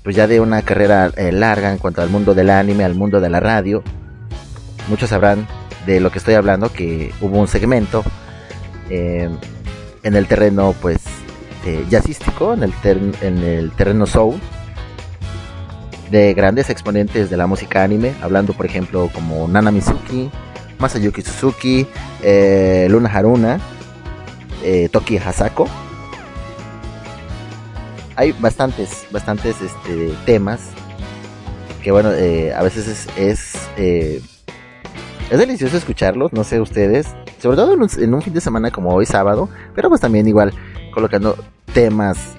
[0.03, 3.19] pues ya de una carrera eh, larga en cuanto al mundo del anime, al mundo
[3.19, 3.83] de la radio,
[4.87, 5.47] muchos sabrán
[5.85, 8.03] de lo que estoy hablando, que hubo un segmento
[8.89, 9.29] eh,
[10.03, 10.97] en el terreno pues
[11.65, 12.73] eh, jazzístico, en el,
[13.21, 14.39] en el terreno soul,
[16.11, 20.29] de grandes exponentes de la música anime, hablando por ejemplo como Nana Mizuki,
[20.79, 21.87] Masayuki Suzuki,
[22.23, 23.59] eh, Luna Haruna,
[24.63, 25.67] eh, Toki Hasako.
[28.15, 30.61] Hay bastantes, bastantes este, temas
[31.83, 37.07] que bueno, eh, a veces es, es delicioso escucharlos, no sé ustedes,
[37.39, 40.53] sobre todo en un, fin de semana como hoy sábado, pero pues también igual
[40.93, 41.35] colocando
[41.73, 42.35] temas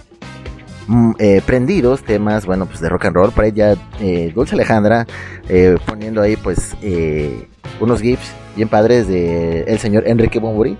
[0.86, 3.32] mm, eh, prendidos, temas, bueno, pues de rock and roll.
[3.32, 5.06] Por ahí ya eh, Dulce Alejandra
[5.48, 7.48] eh, poniendo ahí, pues, eh,
[7.80, 10.76] unos gifs bien padres de el señor Enrique Bumburi,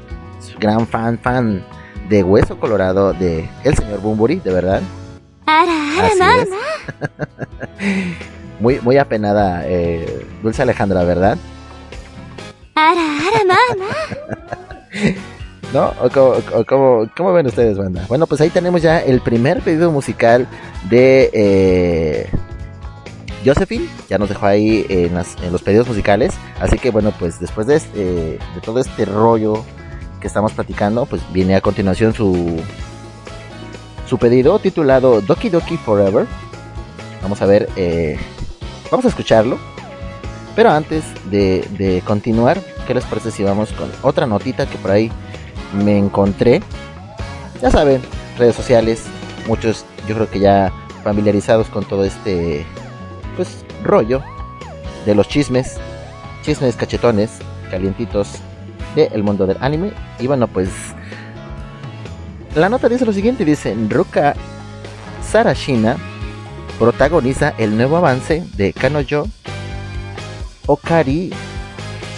[0.59, 1.65] gran fan, fan
[2.09, 4.83] de Hueso Colorado de el señor Bumburi, de verdad.
[5.47, 6.49] Así es.
[8.61, 9.65] muy, muy apenada
[10.43, 11.39] Dulce Alejandra, ¿verdad?
[12.75, 13.95] Ara, ara, mamá.
[15.73, 15.93] ¿No?
[16.01, 16.35] ¿O cómo,
[16.67, 18.05] cómo, cómo, ven ustedes, banda?
[18.09, 20.49] Bueno, pues ahí tenemos ya el primer pedido musical
[20.89, 22.31] de eh,
[23.45, 23.89] Josephine.
[24.09, 26.35] Ya nos dejó ahí en, las, los pedidos musicales.
[26.61, 29.65] Así que bueno, pues después de, este, de todo este rollo
[30.21, 32.61] que estamos platicando, pues viene a continuación su,
[34.09, 36.27] su pedido titulado Doki Doki Forever.
[37.23, 38.19] Vamos a ver, eh,
[38.91, 39.59] vamos a escucharlo.
[40.57, 45.11] Pero antes de, continuar, ¿qué les parece si vamos con otra notita que por ahí
[45.85, 46.61] me encontré?
[47.63, 48.01] Ya saben,
[48.39, 49.05] redes sociales,
[49.47, 50.73] muchos yo creo que ya
[51.05, 52.65] familiarizados con todo este
[53.37, 54.23] pues rollo
[55.07, 55.79] de los chismes,
[56.43, 57.31] chismes cachetones,
[57.71, 58.29] calientitos
[58.97, 59.93] del mundo del anime.
[60.19, 60.69] Y bueno, pues
[62.55, 64.35] la nota dice lo siguiente, dice Ruka
[65.23, 65.97] Sarashina
[66.79, 69.29] protagoniza el nuevo avance de Kanojo
[70.71, 71.33] Okari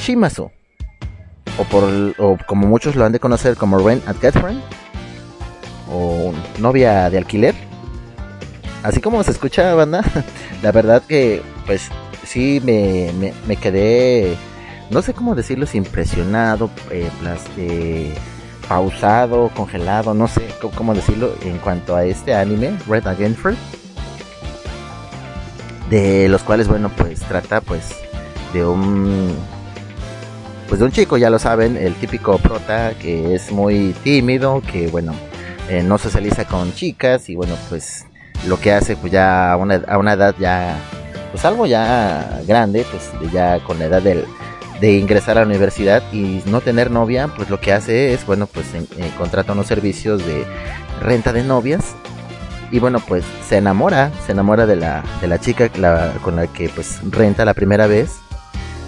[0.03, 0.51] Shimazu.
[1.59, 1.85] O, por,
[2.19, 4.61] o como muchos lo han de conocer como Ren at Catherine.
[5.91, 7.55] O novia de alquiler.
[8.83, 10.05] Así como se escucha, banda.
[10.63, 11.89] La verdad que, pues,
[12.27, 14.37] sí me, me, me quedé.
[14.91, 17.09] No sé cómo decirlo, si impresionado, eh,
[17.57, 18.15] eh,
[18.69, 20.43] pausado, congelado, no sé
[20.77, 23.61] cómo, decirlo en cuanto a este anime, Red Again First
[25.89, 27.93] de los cuales bueno pues trata pues
[28.53, 29.35] de un
[30.69, 34.89] pues de un chico ya lo saben el típico prota que es muy tímido que
[34.89, 35.13] bueno
[35.69, 38.07] eh, no socializa con chicas y bueno pues
[38.47, 40.77] lo que hace pues ya a una, a una edad ya
[41.31, 44.25] pues algo ya grande pues ya con la edad del
[44.81, 48.47] de ingresar a la universidad y no tener novia pues lo que hace es bueno
[48.47, 48.85] pues eh,
[49.17, 50.45] contrata unos servicios de
[51.01, 51.95] renta de novias
[52.73, 56.47] y bueno pues se enamora se enamora de la de la chica la- con la
[56.49, 58.17] que pues renta la primera vez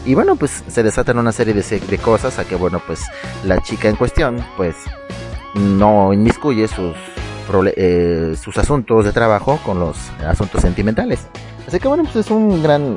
[0.05, 3.01] y bueno pues se desatan una serie de, de cosas a que bueno pues
[3.45, 4.77] la chica en cuestión pues
[5.55, 6.95] no inmiscuye sus
[7.77, 9.97] eh, sus asuntos de trabajo con los
[10.27, 11.27] asuntos sentimentales.
[11.67, 12.97] Así que bueno pues es un gran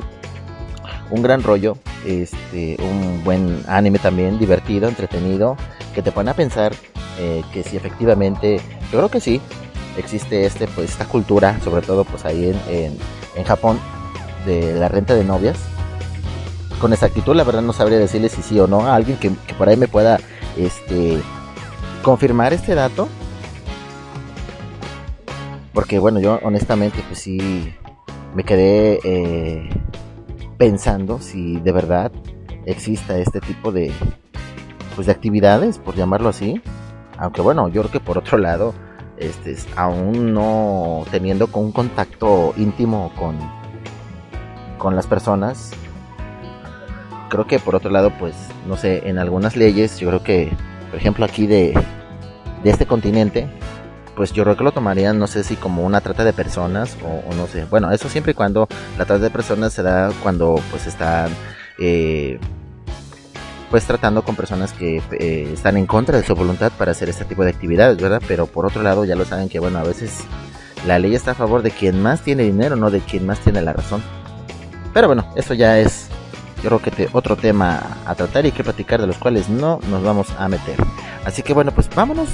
[1.10, 5.56] un gran rollo este un buen anime también divertido entretenido
[5.94, 6.74] que te pone a pensar
[7.20, 8.60] eh, que si efectivamente
[8.92, 9.42] yo creo que sí
[9.98, 12.98] existe este pues esta cultura sobre todo pues ahí en,
[13.36, 13.80] en Japón
[14.46, 15.58] de la renta de novias
[16.80, 18.82] con exactitud la verdad no sabría decirle si sí o no.
[18.82, 20.20] A alguien que, por ahí me pueda
[20.58, 21.22] este
[22.04, 23.08] confirmar este dato.
[25.74, 27.74] Porque bueno yo honestamente pues sí
[28.34, 29.70] me quedé eh,
[30.58, 32.12] pensando si de verdad
[32.66, 33.92] exista este tipo de
[34.96, 36.62] pues de actividades por llamarlo así.
[37.18, 38.74] Aunque bueno yo creo que por otro lado
[39.18, 43.36] este es- aún no teniendo un contacto íntimo con
[44.80, 45.72] con las personas
[47.30, 48.36] creo que por otro lado pues
[48.68, 50.52] no sé en algunas leyes yo creo que
[50.90, 51.74] por ejemplo aquí de
[52.64, 53.48] de este continente
[54.16, 57.30] pues yo creo que lo tomarían no sé si como una trata de personas o,
[57.30, 58.68] o no sé bueno eso siempre y cuando
[58.98, 61.30] la trata de personas se da cuando pues están
[61.80, 62.40] eh,
[63.70, 67.26] pues tratando con personas que eh, están en contra de su voluntad para hacer este
[67.26, 68.22] tipo de actividades, ¿verdad?
[68.28, 70.24] Pero por otro lado ya lo saben que, bueno, a veces
[70.86, 73.62] la ley está a favor de quien más tiene dinero, no de quien más tiene
[73.62, 74.02] la razón.
[74.94, 76.08] Pero bueno, eso ya es,
[76.62, 80.28] creo que otro tema a tratar y que platicar de los cuales no nos vamos
[80.38, 80.76] a meter.
[81.26, 82.30] Así que bueno, pues vámonos,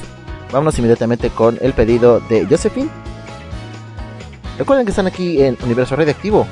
[0.51, 2.89] vámonos inmediatamente con el pedido de Josephine.
[4.57, 6.47] Recuerden que están aquí en Universo Radioactivo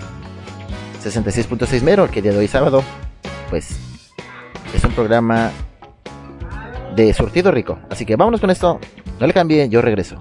[1.04, 2.84] 66.6 Mero, que día de hoy sábado,
[3.50, 3.78] pues
[4.74, 5.52] es un programa
[6.96, 7.80] de surtido rico.
[7.90, 8.80] Así que vámonos con esto,
[9.20, 10.20] no le cambien, yo regreso.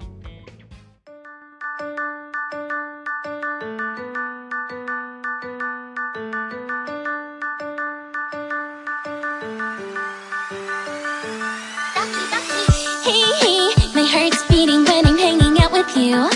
[15.97, 16.29] you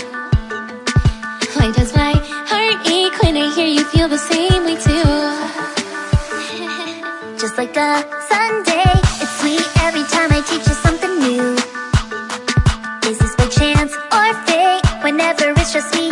[1.55, 2.13] Why does my
[2.49, 5.11] heart ache when I hear you feel the same way too?
[7.39, 8.91] Just like a Sunday,
[9.21, 11.55] it's sweet every time I teach you something new
[13.09, 14.83] Is this by chance or fate?
[15.03, 16.04] Whenever it's just me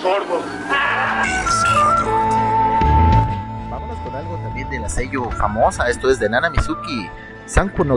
[0.00, 0.42] sordos.
[3.70, 7.08] Vámonos con algo también de la sello famosa, esto es de Nana Mizuki,
[7.46, 7.96] Sanku no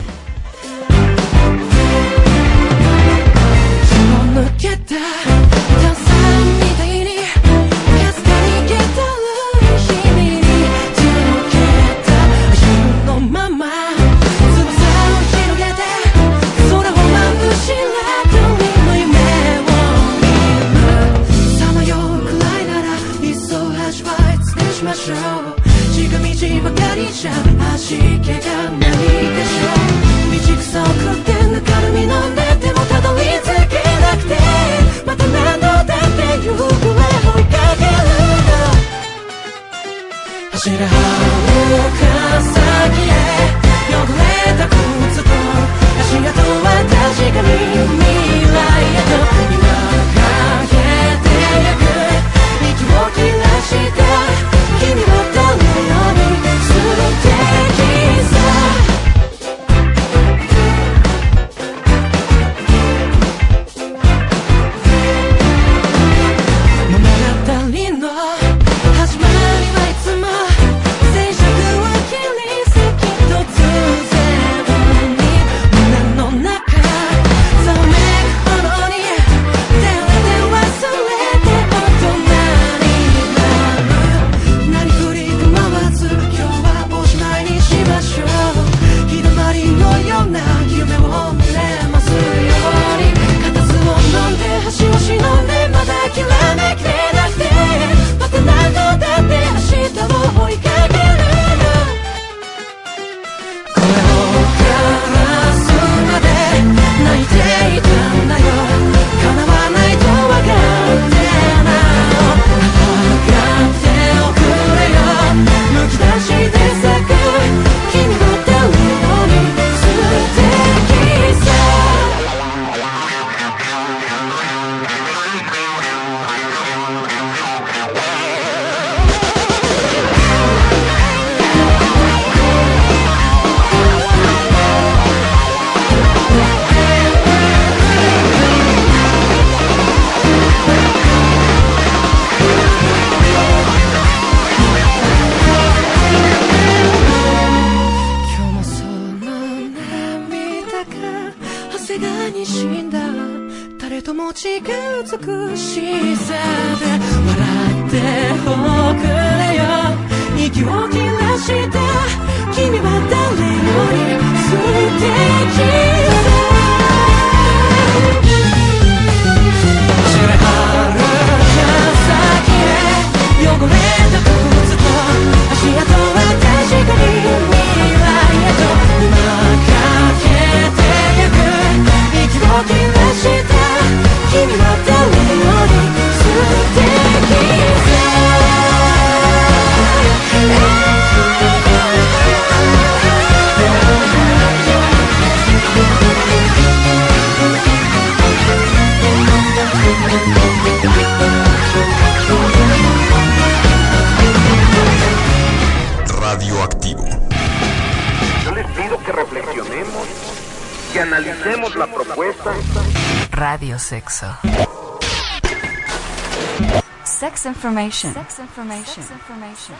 [217.71, 218.13] information.
[218.13, 219.03] Sex information.
[219.03, 219.75] Sex information.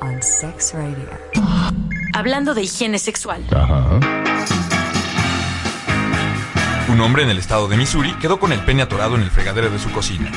[0.00, 1.08] On Sex Radio.
[2.12, 3.44] Hablando de higiene sexual.
[6.88, 9.70] Un hombre en el estado de Missouri quedó con el pene atorado en el fregadero
[9.70, 10.32] de su cocina.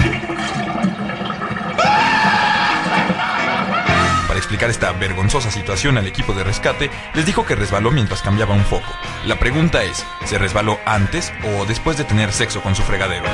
[4.28, 8.54] Para explicar esta vergonzosa situación al equipo de rescate, les dijo que resbaló mientras cambiaba
[8.54, 8.88] un foco.
[9.26, 13.26] La pregunta es, ¿se resbaló antes o después de tener sexo con su fregadero?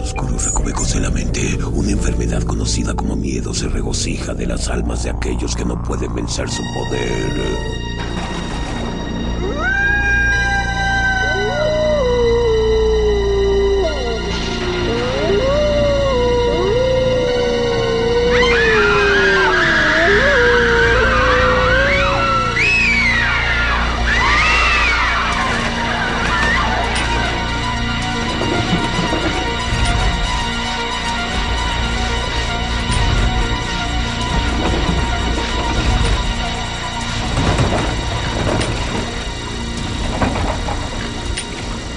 [0.00, 5.02] Oscuros recovecos de la mente, una enfermedad conocida como miedo se regocija de las almas
[5.02, 7.87] de aquellos que no pueden vencer su poder.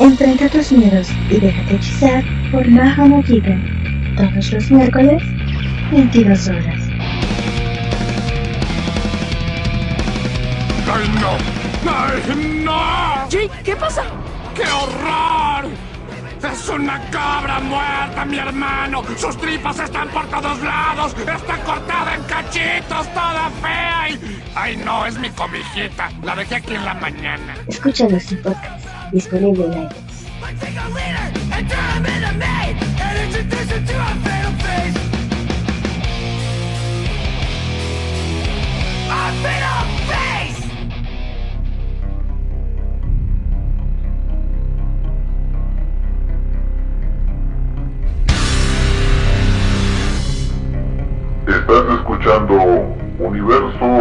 [0.01, 3.55] Enfrenta tus miedos y déjate hechizar por Naha Mojita.
[4.17, 5.21] Todos los miércoles,
[5.91, 6.81] 22 horas.
[10.91, 11.37] ¡Ay, no!
[11.87, 13.29] ¡Ay, no!
[13.29, 14.01] Jake, ¿qué pasa?
[14.55, 15.69] ¡Qué horror!
[16.51, 19.03] ¡Es una cabra muerta, mi hermano!
[19.17, 21.15] ¡Sus tripas están por todos lados!
[21.19, 24.09] ¡Está cortada en cachitos, toda fea!
[24.09, 24.19] Y...
[24.55, 25.05] ¡Ay, no!
[25.05, 26.09] Es mi cobijita.
[26.23, 27.55] La dejé aquí en la mañana.
[27.67, 30.11] Escucha nuestro podcast disponible en iTunes.
[51.47, 52.55] Estás escuchando
[53.19, 54.00] Universo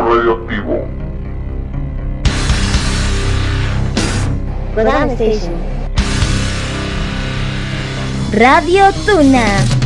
[8.32, 9.79] Radio Tuna.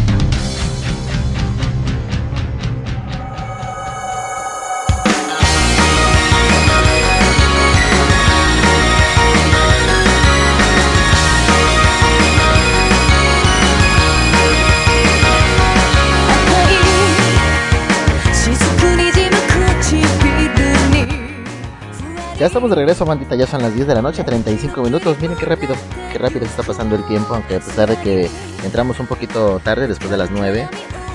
[22.45, 23.37] Ya estamos de regreso, bandita.
[23.37, 25.17] Ya son las 10 de la noche, 35 minutos.
[25.19, 25.75] Miren qué rápido,
[26.13, 27.35] qué rápido está pasando el tiempo.
[27.35, 28.29] Aunque a pesar de que
[28.63, 30.69] entramos un poquito tarde, después de las 9.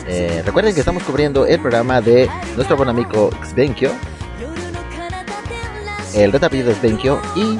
[0.08, 3.92] eh, recuerden que estamos cubriendo el programa de nuestro buen amigo Xbenkyo.
[6.16, 7.22] El retapillo de Xbenkyo.
[7.36, 7.60] Y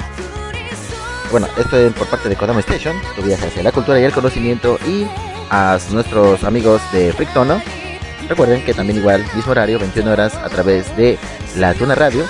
[1.30, 2.96] bueno, esto es por parte de Kodama Station.
[3.14, 4.80] Tu viaje hacia la cultura y el conocimiento.
[4.84, 5.06] Y
[5.48, 7.62] a nuestros amigos de Frictono.
[8.28, 11.20] Recuerden que también igual, mismo horario, 21 horas a través de
[11.56, 12.24] la Tuna Radio.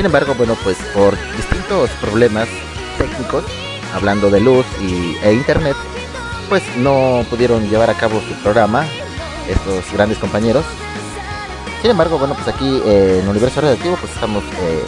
[0.00, 2.48] Sin embargo, bueno, pues por distintos problemas
[2.96, 3.44] técnicos,
[3.92, 5.76] hablando de luz y, e internet,
[6.48, 8.86] pues no pudieron llevar a cabo su programa,
[9.46, 10.64] estos grandes compañeros.
[11.82, 14.84] Sin embargo, bueno, pues aquí eh, en Universo Radioactivo, pues estamos eh,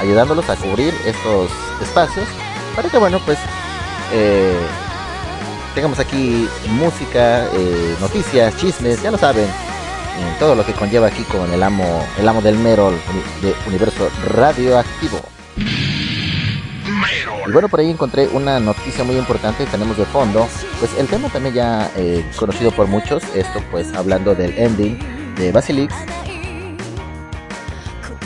[0.00, 1.50] ayudándolos a cubrir estos
[1.82, 2.26] espacios
[2.74, 3.38] para que, bueno, pues
[4.14, 4.58] eh,
[5.74, 9.46] tengamos aquí música, eh, noticias, chismes, ya lo saben,
[10.38, 12.94] todo lo que conlleva aquí con el amo, el amo del Merol
[13.42, 15.18] de Universo Radioactivo.
[17.46, 20.46] Y bueno, por ahí encontré una noticia muy importante, tenemos de fondo,
[20.78, 24.98] pues el tema también ya eh, conocido por muchos, esto pues hablando del ending
[25.36, 25.94] de Basilix,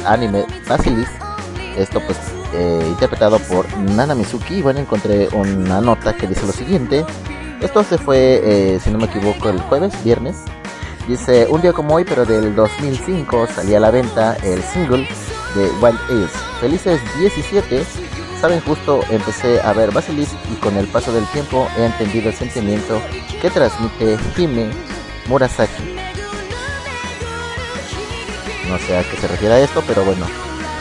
[0.04, 1.08] anime Basilix,
[1.76, 2.18] esto pues
[2.54, 7.04] eh, interpretado por Nana Mizuki, y bueno, encontré una nota que dice lo siguiente,
[7.62, 10.34] Esto se fue, eh, si no me equivoco, el jueves, viernes.
[11.06, 15.08] Dice, un día como hoy, pero del 2005, salía a la venta el single
[15.54, 16.38] de Wild Ace.
[16.60, 17.84] Felices 17.
[18.40, 22.34] Saben, justo empecé a ver Basilisk y con el paso del tiempo he entendido el
[22.34, 23.00] sentimiento
[23.40, 24.70] que transmite Hime
[25.26, 25.96] Murasaki.
[28.68, 30.26] No sé a qué se refiere a esto, pero bueno.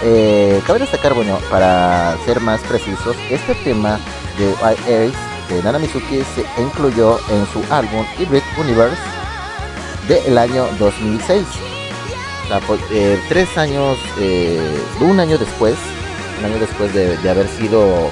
[0.04, 4.00] Eh, cabe destacar, bueno, para ser más precisos, este tema
[4.38, 9.21] de Wild Ace de Nana Mizuki se incluyó en su álbum Hybrid Universe
[10.20, 11.46] del año 2006.
[12.44, 14.60] O sea, pues, eh, tres años, eh,
[15.00, 15.76] un año después,
[16.40, 18.10] un año después de, haber sido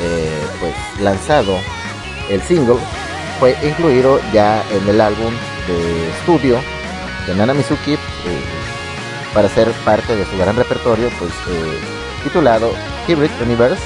[0.00, 1.56] eh, pues lanzado
[2.28, 2.76] el single,
[3.40, 5.32] fue incluido ya en el álbum
[5.66, 6.60] de estudio
[7.26, 7.98] de Nana Mizuki
[9.34, 11.32] para ser parte de su gran repertorio, pues
[12.22, 12.72] titulado
[13.08, 13.82] Hybrid Universe.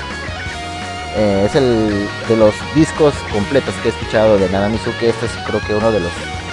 [1.16, 5.07] Es el de los discos completos que he escuchado de Nana Mizuki.
[5.07, 6.12] Este es creo que uno de los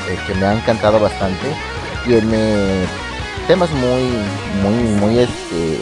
[0.10, 1.48] eh, que me ha encantado bastante.
[2.06, 2.86] Tiene
[3.48, 4.10] temas muy,
[4.64, 5.80] muy, muy este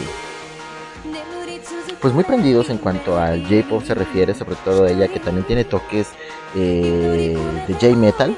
[2.00, 5.64] pues muy prendidos en cuanto al J-pop se refiere, sobre todo ella que también tiene
[5.64, 6.08] toques
[6.54, 7.36] eh,
[7.68, 8.34] de J-metal.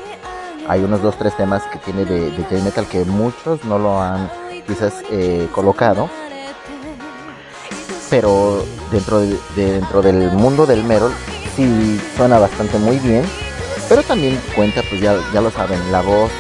[0.69, 4.29] Hay unos dos, tres temas que tiene de, J-metal que muchos no lo han
[4.67, 6.09] quizás eh, colocado.
[8.11, 11.11] Pero dentro, de, de- dentro del mundo del metal
[11.57, 13.25] sí suena bastante muy bien.
[13.89, 16.31] Pero también cuenta, pues ya, ya lo saben, la voz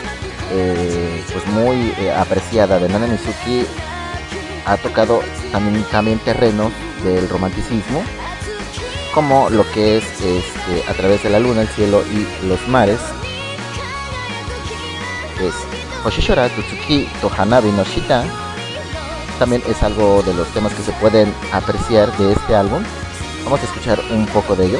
[0.51, 3.65] eh, pues muy eh, apreciada de Nana Mizuki
[4.67, 5.21] ha tocado
[5.51, 8.03] también, también terrenos del romanticismo,
[9.15, 13.01] como lo que es este, a través de la luna, el cielo y los mares.
[15.41, 15.55] Es
[16.05, 18.25] Hoshishora Tutsuki to Hanabi no Shita.
[19.39, 22.83] También es algo de los temas que se pueden apreciar de este álbum.
[23.45, 24.79] Vamos a escuchar un poco de ello.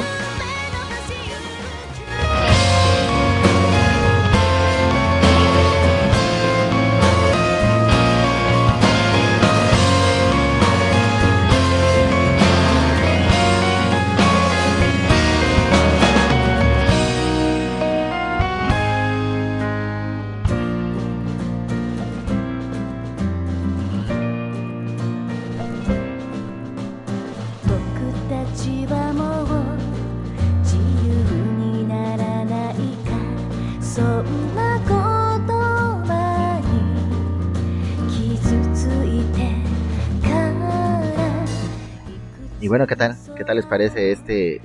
[42.93, 43.17] ¿Qué tal?
[43.35, 44.61] ¿Qué tal les parece este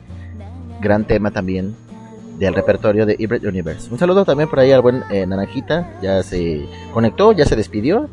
[0.82, 1.74] gran tema también
[2.38, 3.90] del repertorio de Hybrid Universe?
[3.90, 8.10] Un saludo también por ahí al buen eh, Naranjita, ya se conectó, ya se despidió.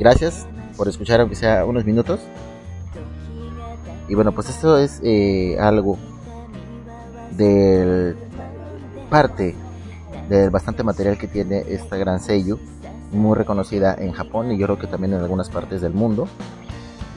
[0.00, 2.18] Gracias por escuchar aunque sea unos minutos.
[4.08, 5.96] Y bueno, pues esto es eh, algo
[7.36, 8.16] del
[9.08, 9.54] parte
[10.28, 12.58] del bastante material que tiene esta gran Seiyu,
[13.12, 16.26] muy reconocida en Japón y yo creo que también en algunas partes del mundo.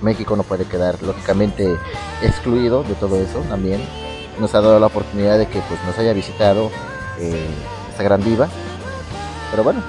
[0.01, 1.77] México no puede quedar lógicamente
[2.21, 3.81] excluido de todo eso también.
[4.39, 6.71] Nos ha dado la oportunidad de que pues nos haya visitado
[7.19, 7.47] eh,
[7.89, 8.47] esta gran diva.
[9.51, 9.81] Pero bueno,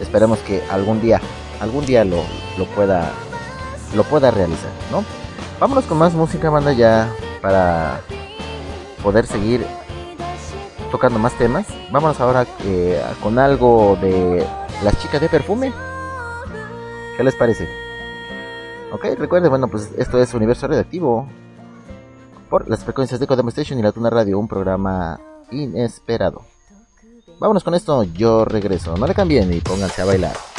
[0.00, 1.20] esperemos que algún día,
[1.60, 2.22] algún día lo,
[2.58, 3.12] lo pueda
[3.94, 5.04] lo pueda realizar, ¿no?
[5.58, 7.12] Vámonos con más música, banda, ya
[7.42, 8.00] para
[9.02, 9.64] poder seguir
[10.90, 11.66] tocando más temas.
[11.90, 14.46] Vámonos ahora eh, con algo de
[14.82, 15.72] las chicas de perfume.
[17.16, 17.79] ¿Qué les parece?
[18.92, 21.28] Ok, recuerden, bueno, pues esto es Universo Radioactivo
[22.48, 25.20] por las frecuencias de Kodama Station y la Tuna Radio, un programa
[25.52, 26.42] inesperado.
[27.38, 28.96] Vámonos con esto, yo regreso.
[28.96, 30.49] No le cambien y pónganse a bailar.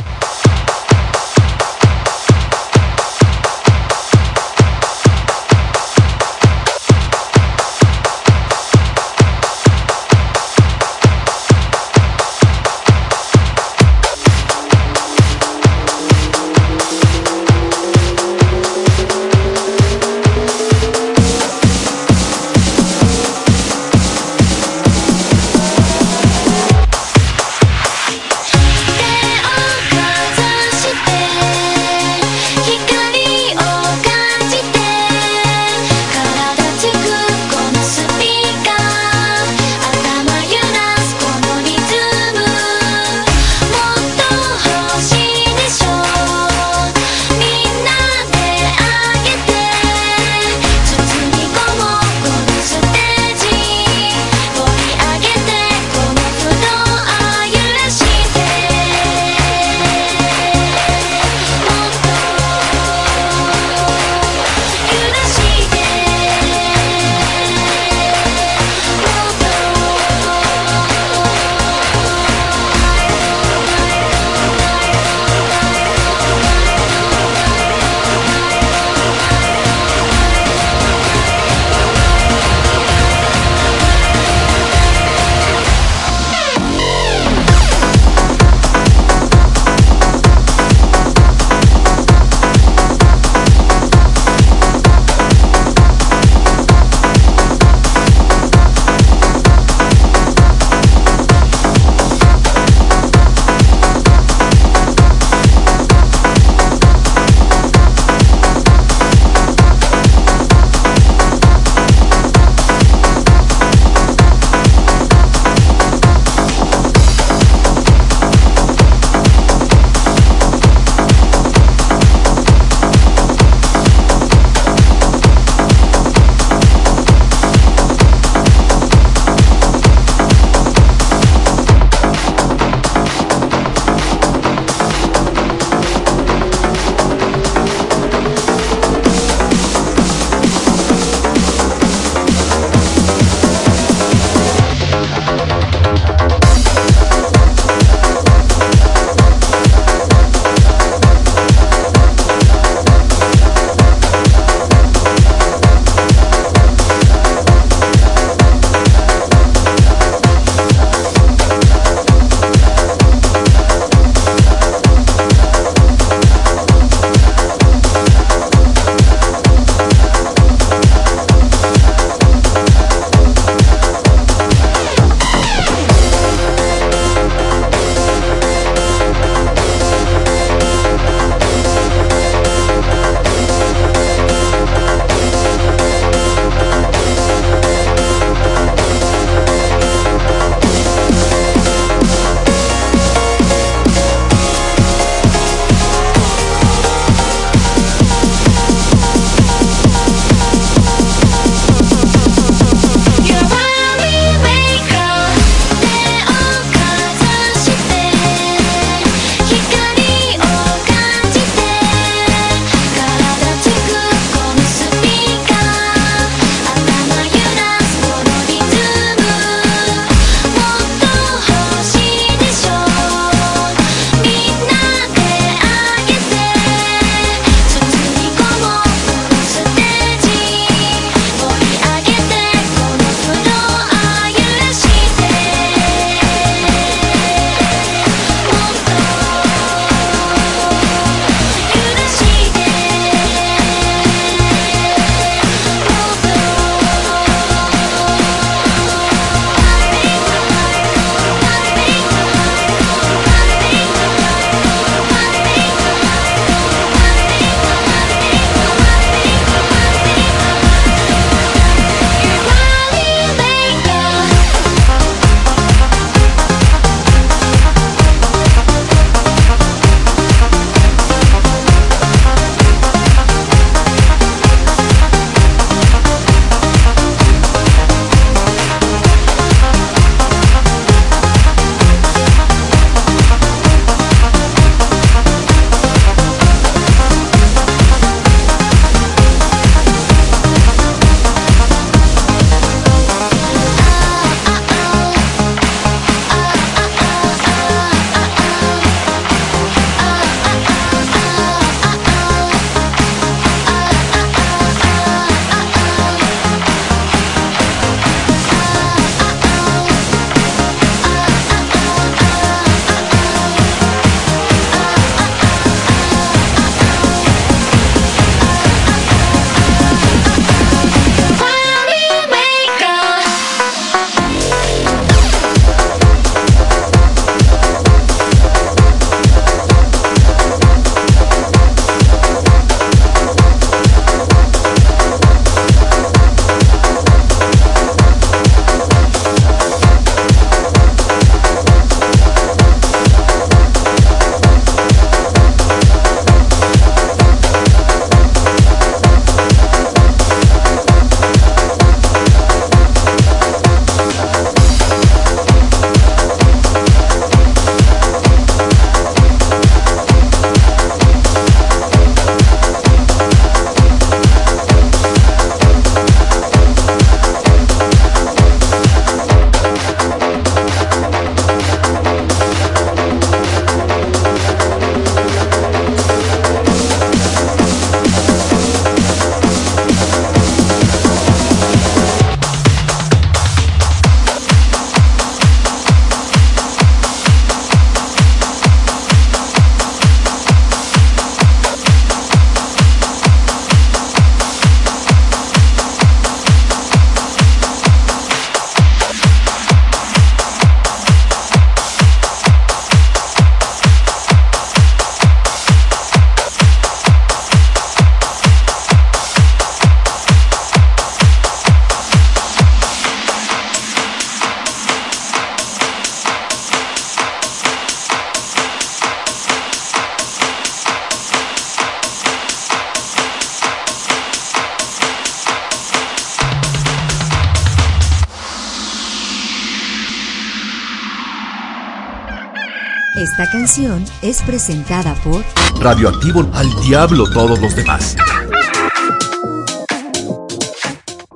[433.52, 435.44] Canción es presentada por
[435.82, 438.16] Radioactivo al diablo todos los demás.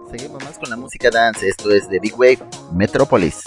[0.10, 1.48] Seguimos más con la música dance.
[1.48, 2.40] Esto es de Big Wave
[2.72, 3.44] Metropolis.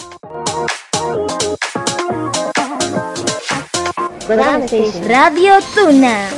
[5.07, 6.29] Radio Tuna.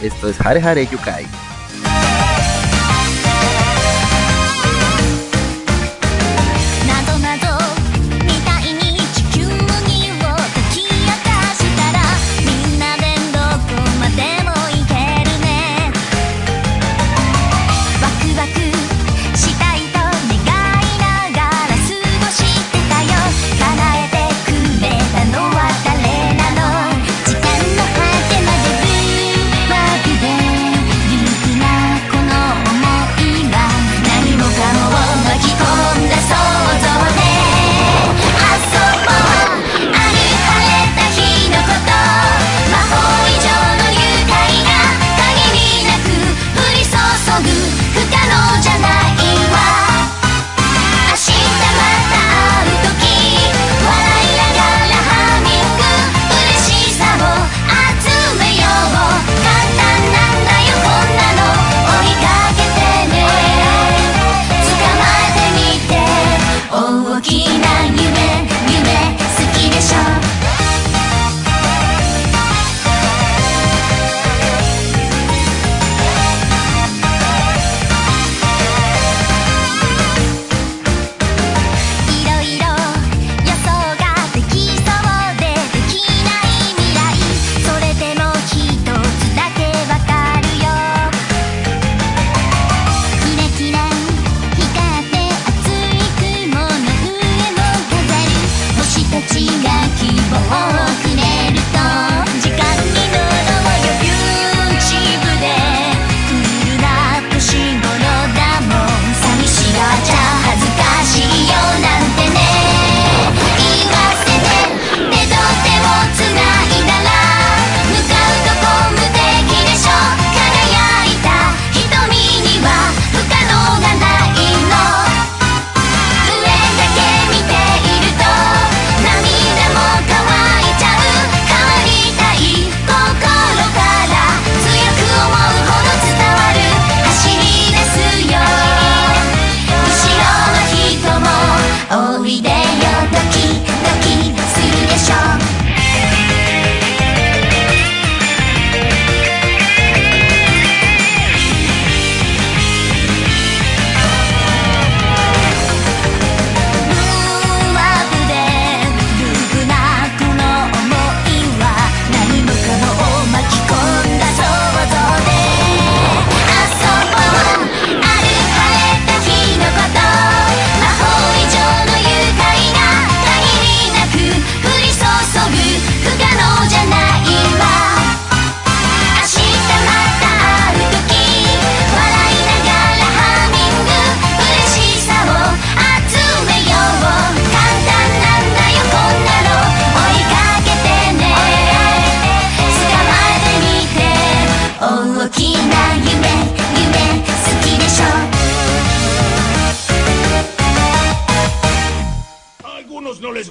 [0.00, 1.26] Esto es Hare Hare Yukai.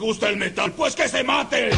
[0.09, 1.69] gusta el metal, pues que se mate.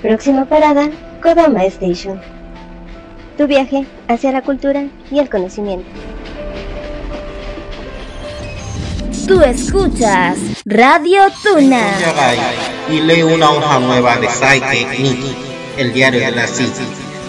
[0.00, 0.88] Próxima parada,
[1.20, 2.20] Kodama Station.
[3.36, 6.09] Tu viaje hacia la cultura y el conocimiento.
[9.30, 11.92] Tú escuchas Radio Tuna.
[12.90, 14.88] Y lee una hoja nueva de Psyche
[15.76, 16.82] el diario de la City,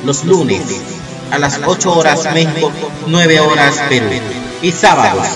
[0.03, 0.81] los lunes
[1.29, 2.71] a las 8 horas México,
[3.05, 4.07] 9 horas Perú.
[4.63, 5.27] Y sábados,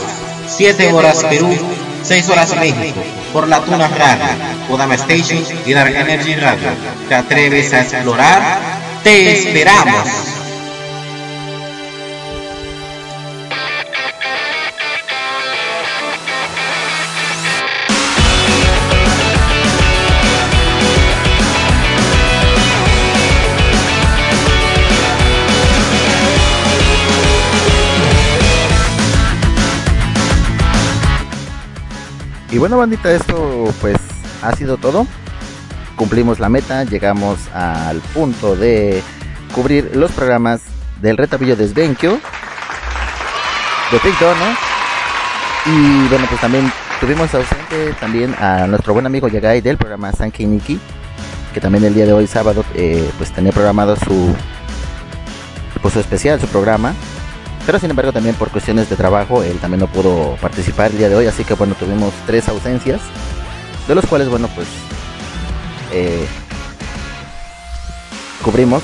[0.48, 1.56] 7 horas Perú,
[2.02, 3.00] 6 horas México,
[3.32, 4.26] por la Tuna Radio,
[4.68, 6.70] Podama Station y Dark Energy Radio.
[7.08, 8.58] ¿Te atreves a explorar?
[9.04, 10.35] ¡Te esperamos!
[32.56, 33.98] Y bueno, bandita, esto pues
[34.42, 35.06] ha sido todo.
[35.98, 39.04] Cumplimos la meta, llegamos al punto de
[39.54, 40.62] cubrir los programas
[41.02, 42.14] del retabillo de Svenkyo,
[43.92, 45.70] de TikTok, ¿no?
[45.70, 46.72] Y bueno, pues también
[47.02, 50.80] tuvimos ausente también a nuestro buen amigo Yagai del programa sankey Niki,
[51.54, 54.34] que también el día de hoy, sábado, eh, pues tenía programado su,
[55.82, 56.94] pues, su especial, su programa.
[57.66, 61.10] Pero sin embargo también por cuestiones de trabajo él también no pudo participar el día
[61.10, 63.02] de hoy, así que bueno, tuvimos tres ausencias,
[63.88, 64.68] de los cuales bueno pues
[65.92, 66.26] eh,
[68.44, 68.84] cubrimos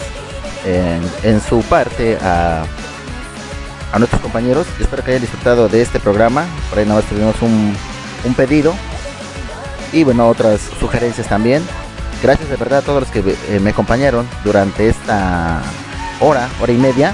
[1.23, 2.65] en, su parte a
[3.91, 4.67] a nuestros compañeros.
[4.79, 6.45] Espero que hayan disfrutado de este programa.
[6.69, 7.75] Por ahí nada más tuvimos un,
[8.23, 8.73] un pedido.
[9.91, 11.63] Y bueno, otras sugerencias también.
[12.23, 15.61] Gracias de verdad a todos los que eh, me acompañaron durante esta
[16.19, 17.13] hora, hora y media.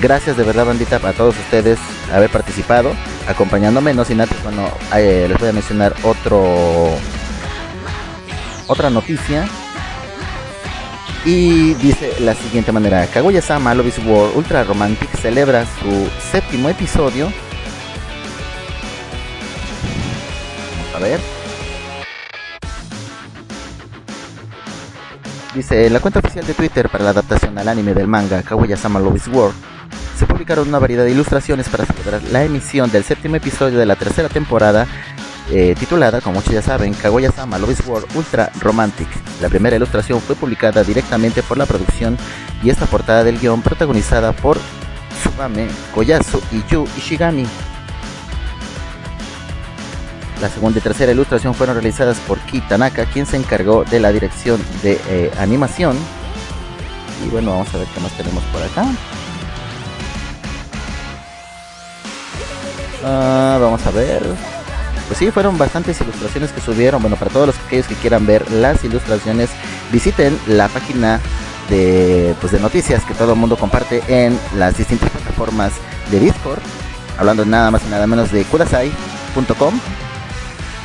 [0.00, 1.78] Gracias de verdad, bandita, a todos ustedes
[2.12, 2.92] haber participado,
[3.26, 3.94] acompañándome.
[3.94, 6.94] No sin antes, bueno, eh, les voy a mencionar otro
[8.68, 9.48] otra noticia
[11.24, 17.32] y dice la siguiente manera: Kaguya-sama Love is War Ultra Romantic celebra su séptimo episodio.
[20.76, 21.20] Vamos a ver.
[25.54, 29.16] Dice, la cuenta oficial de Twitter para la adaptación al anime del manga Kaguya-sama Love
[29.16, 29.26] is
[30.18, 33.94] se publicaron una variedad de ilustraciones para celebrar la emisión del séptimo episodio de la
[33.94, 34.88] tercera temporada
[35.50, 37.82] eh, titulada, como muchos ya saben, Kaguya-sama Love is
[38.14, 39.06] Ultra Romantic.
[39.40, 42.18] La primera ilustración fue publicada directamente por la producción
[42.64, 44.58] y esta portada del guion protagonizada por
[45.22, 47.46] Tsubame Koyasu y Yu Ishigami.
[50.42, 54.10] La segunda y tercera ilustración fueron realizadas por Ki Tanaka, quien se encargó de la
[54.10, 55.96] dirección de eh, animación.
[57.24, 58.84] Y bueno, vamos a ver qué más tenemos por acá.
[63.04, 64.22] Ah, vamos a ver.
[65.06, 67.00] Pues sí, fueron bastantes ilustraciones que subieron.
[67.00, 69.50] Bueno, para todos los aquellos que quieran ver las ilustraciones,
[69.90, 71.20] visiten la página
[71.70, 75.72] de, pues, de noticias que todo el mundo comparte en las distintas plataformas
[76.10, 76.60] de Discord.
[77.18, 79.80] Hablando nada más y nada menos de kudasai.com.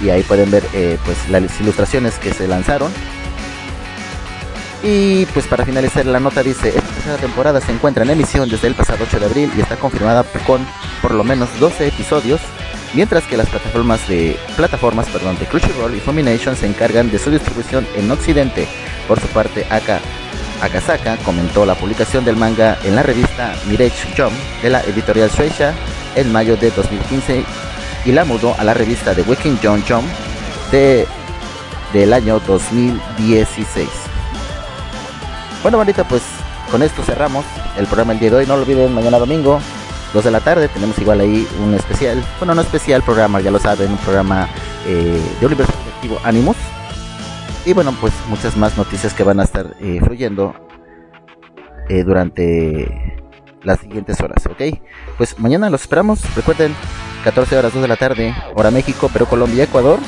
[0.01, 2.91] Y ahí pueden ver eh, pues las ilustraciones que se lanzaron.
[4.83, 8.67] Y pues para finalizar la nota dice, esta tercera temporada se encuentra en emisión desde
[8.67, 10.67] el pasado 8 de abril y está confirmada con
[11.01, 12.41] por lo menos 12 episodios,
[12.93, 17.31] mientras que las plataformas de plataformas, perdón, de Crunchyroll y Funimation se encargan de su
[17.31, 18.67] distribución en Occidente.
[19.07, 20.01] Por su parte, Aka
[20.61, 25.73] Akasaka comentó la publicación del manga en la revista Mirage Jump de la editorial Shueisha
[26.15, 27.43] en mayo de 2015
[28.05, 30.07] y la mudó a la revista de Waking John Jump
[30.71, 31.07] de,
[31.93, 34.12] del año 2016.
[35.63, 36.21] Bueno, bandita, pues
[36.69, 37.45] con esto cerramos
[37.77, 38.45] el programa el día de hoy.
[38.45, 39.61] No lo olviden, mañana domingo,
[40.13, 42.21] 2 de la tarde, tenemos igual ahí un especial.
[42.37, 44.49] Bueno, no especial programa, ya lo saben, un programa
[44.85, 46.57] eh, de Universo Colectivo Animus.
[47.65, 50.53] Y bueno, pues muchas más noticias que van a estar eh, fluyendo
[51.87, 53.23] eh, durante
[53.63, 54.79] las siguientes horas, ¿ok?
[55.17, 56.19] Pues mañana los esperamos.
[56.35, 56.75] Recuerden,
[57.23, 59.99] 14 horas 2 de la tarde, hora México, Perú, Colombia, Ecuador.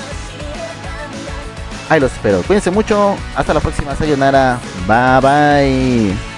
[1.90, 2.42] Ahí los espero.
[2.44, 3.16] Cuídense mucho.
[3.36, 3.96] Hasta la próxima.
[3.96, 4.60] Sayonara.
[4.88, 6.35] Bye bye.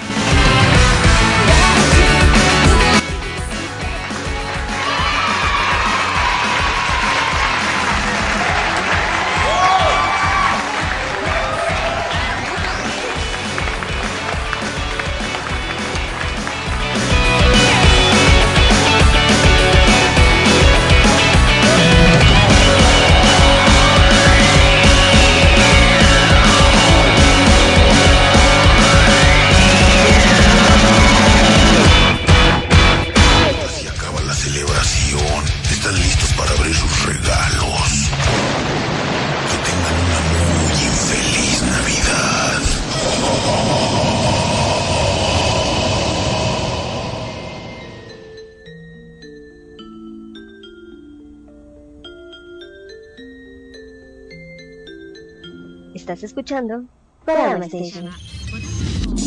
[56.38, 56.84] Escuchando
[57.24, 58.10] Programa Station.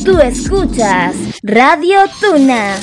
[0.05, 1.13] Tú escuchas
[1.43, 2.75] Radio Tuna.